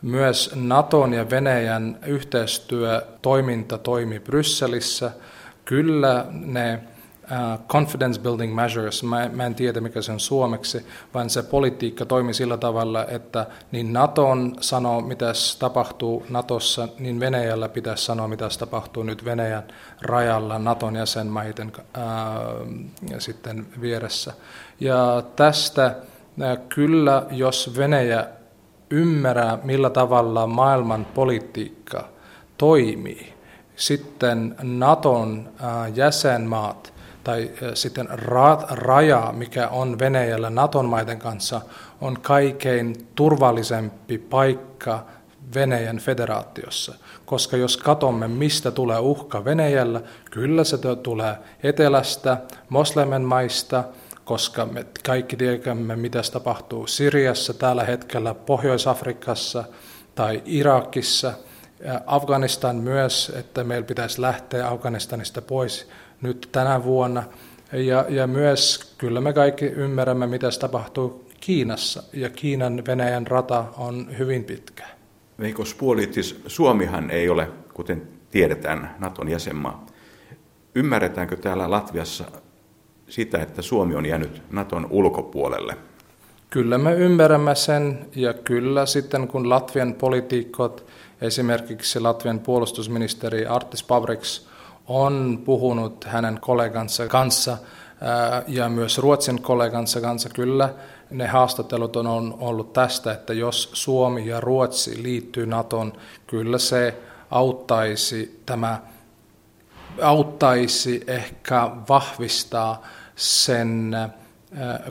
Myös 0.03 0.51
Naton 0.55 1.13
ja 1.13 1.31
Venäjän 1.31 1.99
yhteistyö, 2.07 3.03
toiminta 3.23 3.79
toimii 3.79 4.21
Brysselissä. 4.21 5.11
Kyllä 5.65 6.27
ne 6.31 6.81
confidence 7.69 8.21
building 8.21 8.55
measures, 8.55 9.03
mä, 9.03 9.31
mä 9.33 9.47
en 9.47 9.55
tiedä 9.55 9.81
mikä 9.81 10.03
se 10.03 10.13
on 10.13 10.21
suomeksi, 10.21 10.87
vaan 11.15 11.31
se 11.31 11.43
politiikka 11.43 12.07
toimi 12.07 12.35
sillä 12.35 12.57
tavalla, 12.57 13.07
että 13.07 13.47
niin 13.73 13.93
Naton 13.93 14.57
sanoo, 14.61 15.01
mitä 15.01 15.33
tapahtuu 15.59 16.27
Natossa, 16.31 16.89
niin 16.99 17.21
Venäjällä 17.21 17.69
pitäisi 17.69 18.05
sanoa, 18.05 18.29
mitä 18.29 18.49
tapahtuu 18.59 19.03
nyt 19.03 19.25
Venäjän 19.25 19.65
rajalla 20.03 20.59
Naton 20.59 20.97
jäsenmaiden 20.97 21.73
uh, 21.77 23.19
sitten 23.19 23.67
vieressä. 23.81 24.33
Ja 24.81 25.23
tästä 25.37 25.95
uh, 25.97 26.67
kyllä, 26.69 27.23
jos 27.31 27.77
Venäjä 27.77 28.27
ymmärrää, 28.91 29.59
millä 29.65 29.91
tavalla 29.91 30.47
maailman 30.47 31.07
politiikka 31.15 32.09
toimii, 32.59 33.35
sitten 33.77 34.57
Naton 34.63 35.49
jäsenmaat 35.95 36.96
tai 37.27 37.51
sitten 37.75 38.09
raja, 38.71 39.33
mikä 39.37 39.69
on 39.69 39.99
Venäjällä 39.99 40.51
Naton 40.51 40.87
maiden 40.87 41.19
kanssa, 41.19 41.61
on 42.01 42.21
kaikkein 42.21 43.09
turvallisempi 43.15 44.19
paikka 44.19 45.07
Venäjän 45.55 45.99
federaatiossa. 45.99 46.95
Koska 47.25 47.57
jos 47.57 47.77
katsomme, 47.77 48.29
mistä 48.29 48.71
tulee 48.71 48.99
uhka 48.99 49.45
Venäjällä, 49.45 50.01
kyllä 50.31 50.65
se 50.65 50.79
tulee 51.03 51.37
etelästä, 51.63 52.37
moslemen 52.69 53.23
maista, 53.23 53.85
koska 54.25 54.67
me 54.67 54.87
kaikki 55.07 55.37
tiedämme, 55.37 55.97
mitä 55.97 56.23
tapahtuu 56.33 56.87
Siriassa 56.87 57.55
tällä 57.55 57.85
hetkellä, 57.85 58.35
Pohjois-Afrikassa 58.35 59.65
tai 60.15 60.43
Irakissa, 60.45 61.33
Afganistan 62.07 62.77
myös, 62.77 63.33
että 63.37 63.65
meillä 63.65 63.87
pitäisi 63.87 64.21
lähteä 64.21 64.69
Afganistanista 64.69 65.43
pois 65.43 65.89
nyt 66.23 66.49
tänä 66.53 66.85
vuonna. 66.85 67.23
Ja, 67.73 68.05
ja 68.09 68.27
myös 68.27 68.95
kyllä 68.99 69.21
me 69.21 69.33
kaikki 69.33 69.65
ymmärrämme, 69.65 70.27
mitä 70.27 70.49
tapahtuu 70.61 71.27
Kiinassa, 71.41 72.03
ja 72.13 72.31
Kiinan 72.31 72.83
Venäjän 72.87 73.27
rata 73.27 73.65
on 73.77 74.19
hyvin 74.19 74.45
pitkä. 74.45 74.85
Veikos 75.41 75.75
Puolitis, 75.75 76.41
Suomihan 76.47 77.11
ei 77.11 77.29
ole, 77.29 77.49
kuten 77.75 78.03
tiedetään, 78.31 78.95
Naton 78.99 79.29
jäsenmaa. 79.29 79.87
Ymmärretäänkö 80.75 81.37
täällä 81.37 81.71
Latviassa 81.71 82.25
sitä, 83.09 83.43
että 83.43 83.63
Suomi 83.63 83.95
on 83.95 84.07
jäänyt 84.07 84.43
Naton 84.51 84.87
ulkopuolelle? 84.91 85.77
Kyllä 86.51 86.79
me 86.79 86.95
ymmärrämme 86.95 87.55
sen, 87.55 88.07
ja 88.15 88.35
kyllä 88.35 88.87
sitten 88.87 89.29
kun 89.29 89.49
Latvian 89.49 89.95
poliitikot, 89.95 90.87
esimerkiksi 91.21 92.01
Latvian 92.01 92.41
puolustusministeri 92.41 93.47
Artis 93.47 93.83
Pabriks, 93.83 94.49
on 94.89 95.43
puhunut 95.45 96.05
hänen 96.05 96.39
kollegansa 96.41 97.07
kanssa 97.07 97.59
ja 98.47 98.69
myös 98.69 98.99
Ruotsin 98.99 99.43
kollegansa 99.43 100.01
kanssa. 100.01 100.29
Kyllä 100.29 100.75
ne 101.11 101.27
haastattelut 101.27 101.97
on 101.97 102.37
ollut 102.41 102.73
tästä, 102.73 103.13
että 103.13 103.33
jos 103.33 103.71
Suomi 103.73 104.27
ja 104.27 104.41
Ruotsi 104.41 105.03
liittyy 105.03 105.47
Naton, 105.47 105.93
kyllä 106.27 106.59
se 106.59 107.03
auttaisi 107.31 108.43
tämä 108.47 108.81
auttaisi 110.03 111.05
ehkä 111.07 111.71
vahvistaa 111.89 112.83
sen 113.17 113.97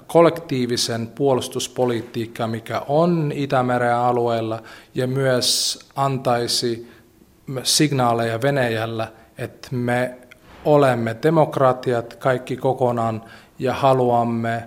kollektiivisen 0.08 1.08
puolustuspolitiikkaa, 1.08 2.48
mikä 2.48 2.82
on 2.88 3.32
Itämeren 3.36 3.96
alueella, 3.96 4.64
ja 4.96 5.08
myös 5.08 5.80
antaisi 5.96 6.91
signaaleja 7.64 8.41
Venäjällä, 8.41 9.12
että 9.38 9.68
me 9.72 10.18
olemme 10.66 11.16
demokratiat 11.24 12.14
kaikki 12.14 12.58
kokonaan 12.58 13.24
ja 13.60 13.74
haluamme 13.74 14.64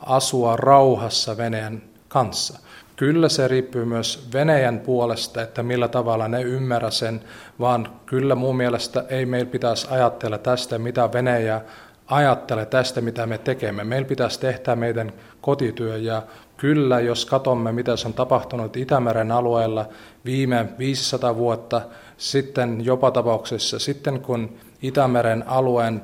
asua 0.00 0.56
rauhassa 0.56 1.36
Venäjän 1.36 1.82
kanssa. 2.08 2.58
Kyllä 2.96 3.28
se 3.28 3.48
riippuu 3.48 3.84
myös 3.84 4.28
Venäjän 4.32 4.80
puolesta, 4.80 5.42
että 5.42 5.62
millä 5.62 5.88
tavalla 5.88 6.28
ne 6.28 6.42
ymmärrä 6.42 6.90
sen, 6.90 7.20
vaan 7.60 7.88
kyllä 8.06 8.34
mun 8.34 8.56
mielestä 8.56 9.04
ei 9.08 9.26
meillä 9.26 9.50
pitäisi 9.50 9.86
ajatella 9.90 10.38
tästä, 10.38 10.78
mitä 10.78 11.12
Venäjä 11.12 11.60
ajattelee 12.06 12.66
tästä, 12.66 13.00
mitä 13.00 13.26
me 13.26 13.38
tekemme. 13.38 13.84
Meillä 13.84 14.08
pitäisi 14.08 14.40
tehdä 14.40 14.76
meidän 14.76 15.12
kotityö 15.40 15.96
ja 15.96 16.22
kyllä, 16.62 17.00
jos 17.00 17.26
katsomme, 17.26 17.72
mitä 17.72 17.92
on 18.06 18.14
tapahtunut 18.14 18.76
Itämeren 18.76 19.32
alueella 19.32 19.88
viime 20.24 20.68
500 20.78 21.36
vuotta, 21.36 21.82
sitten 22.16 22.84
jopa 22.84 23.10
tapauksessa, 23.10 23.78
sitten 23.78 24.20
kun 24.20 24.56
Itämeren 24.82 25.48
alueen 25.48 26.02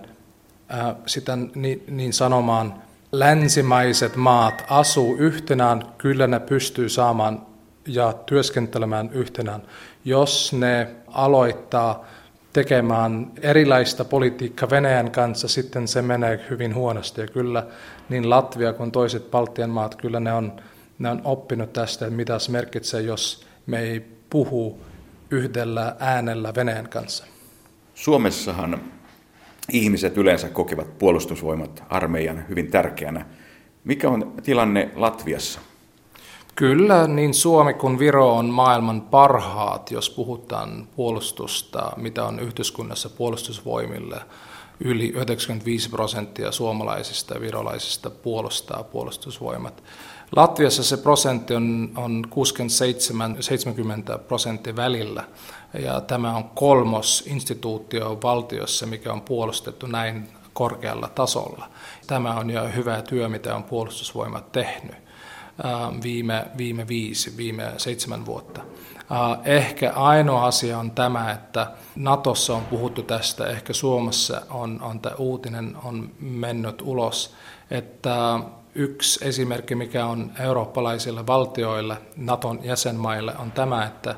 äh, 0.74 0.94
sitten 1.06 1.50
niin, 1.54 1.84
niin 1.90 2.12
sanomaan 2.12 2.74
länsimaiset 3.12 4.16
maat 4.16 4.64
asuu 4.70 5.16
yhtenään, 5.16 5.82
kyllä 5.98 6.26
ne 6.26 6.40
pystyy 6.40 6.88
saamaan 6.88 7.46
ja 7.86 8.12
työskentelemään 8.26 9.10
yhtenään. 9.12 9.62
Jos 10.04 10.52
ne 10.52 10.88
aloittaa 11.06 12.04
tekemään 12.52 13.30
erilaista 13.42 14.04
politiikkaa 14.04 14.70
Venäjän 14.70 15.10
kanssa, 15.10 15.48
sitten 15.48 15.88
se 15.88 16.02
menee 16.02 16.46
hyvin 16.50 16.74
huonosti. 16.74 17.20
Ja 17.20 17.26
kyllä 17.26 17.66
niin 18.08 18.30
Latvia 18.30 18.72
kuin 18.72 18.92
toiset 18.92 19.30
Baltian 19.30 19.70
maat, 19.70 19.94
kyllä 19.94 20.20
ne 20.20 20.32
on, 20.32 20.52
ne 20.98 21.10
on 21.10 21.20
oppinut 21.24 21.72
tästä, 21.72 22.06
että 22.06 22.16
mitä 22.16 22.38
se 22.38 22.50
merkitsee, 22.50 23.00
jos 23.00 23.46
me 23.66 23.80
ei 23.80 24.00
puhu 24.30 24.80
yhdellä 25.30 25.96
äänellä 25.98 26.54
Venäjän 26.54 26.88
kanssa. 26.88 27.24
Suomessahan 27.94 28.80
ihmiset 29.72 30.16
yleensä 30.16 30.48
kokevat 30.48 30.98
puolustusvoimat 30.98 31.82
armeijan 31.88 32.44
hyvin 32.48 32.70
tärkeänä. 32.70 33.26
Mikä 33.84 34.08
on 34.08 34.32
tilanne 34.42 34.90
Latviassa? 34.94 35.60
Kyllä, 36.54 37.06
niin 37.06 37.34
Suomi 37.34 37.74
kuin 37.74 37.98
Viro 37.98 38.36
on 38.36 38.46
maailman 38.46 39.00
parhaat, 39.00 39.90
jos 39.90 40.10
puhutaan 40.10 40.88
puolustusta, 40.96 41.92
mitä 41.96 42.24
on 42.24 42.40
yhteiskunnassa 42.40 43.10
puolustusvoimille. 43.10 44.20
Yli 44.80 45.08
95 45.08 45.90
prosenttia 45.90 46.52
suomalaisista 46.52 47.34
ja 47.34 47.40
virolaisista 47.40 48.10
puolustaa 48.10 48.82
puolustusvoimat. 48.82 49.82
Latviassa 50.36 50.84
se 50.84 50.96
prosentti 50.96 51.54
on, 51.54 51.90
on 51.96 52.24
67-70 54.14 54.18
prosenttia 54.18 54.76
välillä, 54.76 55.24
ja 55.82 56.00
tämä 56.00 56.36
on 56.36 56.44
kolmos 56.44 57.24
instituutio 57.26 58.18
valtiossa, 58.22 58.86
mikä 58.86 59.12
on 59.12 59.20
puolustettu 59.20 59.86
näin 59.86 60.28
korkealla 60.52 61.08
tasolla. 61.08 61.70
Tämä 62.06 62.34
on 62.34 62.50
jo 62.50 62.68
hyvä 62.76 63.02
työ, 63.02 63.28
mitä 63.28 63.56
on 63.56 63.64
puolustusvoimat 63.64 64.52
tehnyt 64.52 64.96
viime, 66.02 66.46
viime 66.58 66.88
viisi, 66.88 67.36
viime 67.36 67.72
seitsemän 67.76 68.26
vuotta. 68.26 68.62
Ehkä 69.44 69.92
ainoa 69.92 70.46
asia 70.46 70.78
on 70.78 70.90
tämä, 70.90 71.30
että 71.30 71.70
Natossa 71.96 72.54
on 72.54 72.64
puhuttu 72.64 73.02
tästä, 73.02 73.46
ehkä 73.46 73.72
Suomessa 73.72 74.42
on, 74.50 74.82
on 74.82 75.00
tämä 75.00 75.14
uutinen 75.18 75.76
on 75.84 76.10
mennyt 76.20 76.82
ulos, 76.82 77.34
että 77.70 78.40
Yksi 78.74 79.28
esimerkki, 79.28 79.74
mikä 79.74 80.06
on 80.06 80.32
eurooppalaisille 80.40 81.26
valtioille, 81.26 81.96
Naton 82.16 82.60
jäsenmaille, 82.62 83.34
on 83.38 83.52
tämä, 83.52 83.84
että 83.84 84.14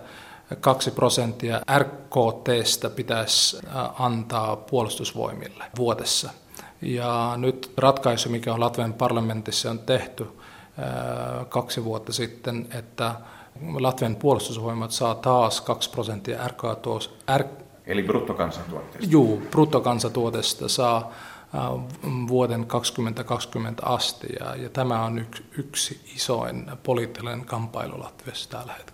2 0.61 0.91
prosenttia 0.91 1.61
RKTstä 1.79 2.91
pitäisi 2.91 3.59
antaa 3.99 4.57
puolustusvoimille 4.57 5.65
vuodessa. 5.77 6.31
Ja 6.83 7.35
nyt 7.37 7.73
ratkaisu, 7.77 8.29
mikä 8.29 8.55
on 8.55 8.61
Latvian 8.61 8.93
parlamentissa 8.93 9.71
on 9.71 9.79
tehty 9.79 10.27
kaksi 11.49 11.85
vuotta 11.85 12.13
sitten, 12.13 12.69
että 12.75 13.15
Latvian 13.79 14.17
puolustusvoimat 14.17 14.91
saa 14.91 15.15
taas 15.15 15.61
2 15.61 15.91
prosenttia 15.91 16.49
RKT. 16.49 16.87
R... 17.39 17.45
Eli 17.87 18.03
bruttokansantuotteesta? 18.03 19.11
Joo, 19.11 19.39
bruttokansantuotteesta 19.51 20.69
saa 20.69 21.13
vuoden 22.29 22.67
2020 22.67 23.87
asti. 23.87 24.27
Ja, 24.41 24.57
ja 24.57 24.69
tämä 24.69 25.05
on 25.05 25.19
yksi, 25.19 25.45
yksi 25.59 26.01
isoin 26.17 26.71
poliittinen 26.83 27.45
kamppailu 27.45 28.01
Latviassa 28.01 28.51
tällä 28.51 28.73
hetkellä. 28.73 28.90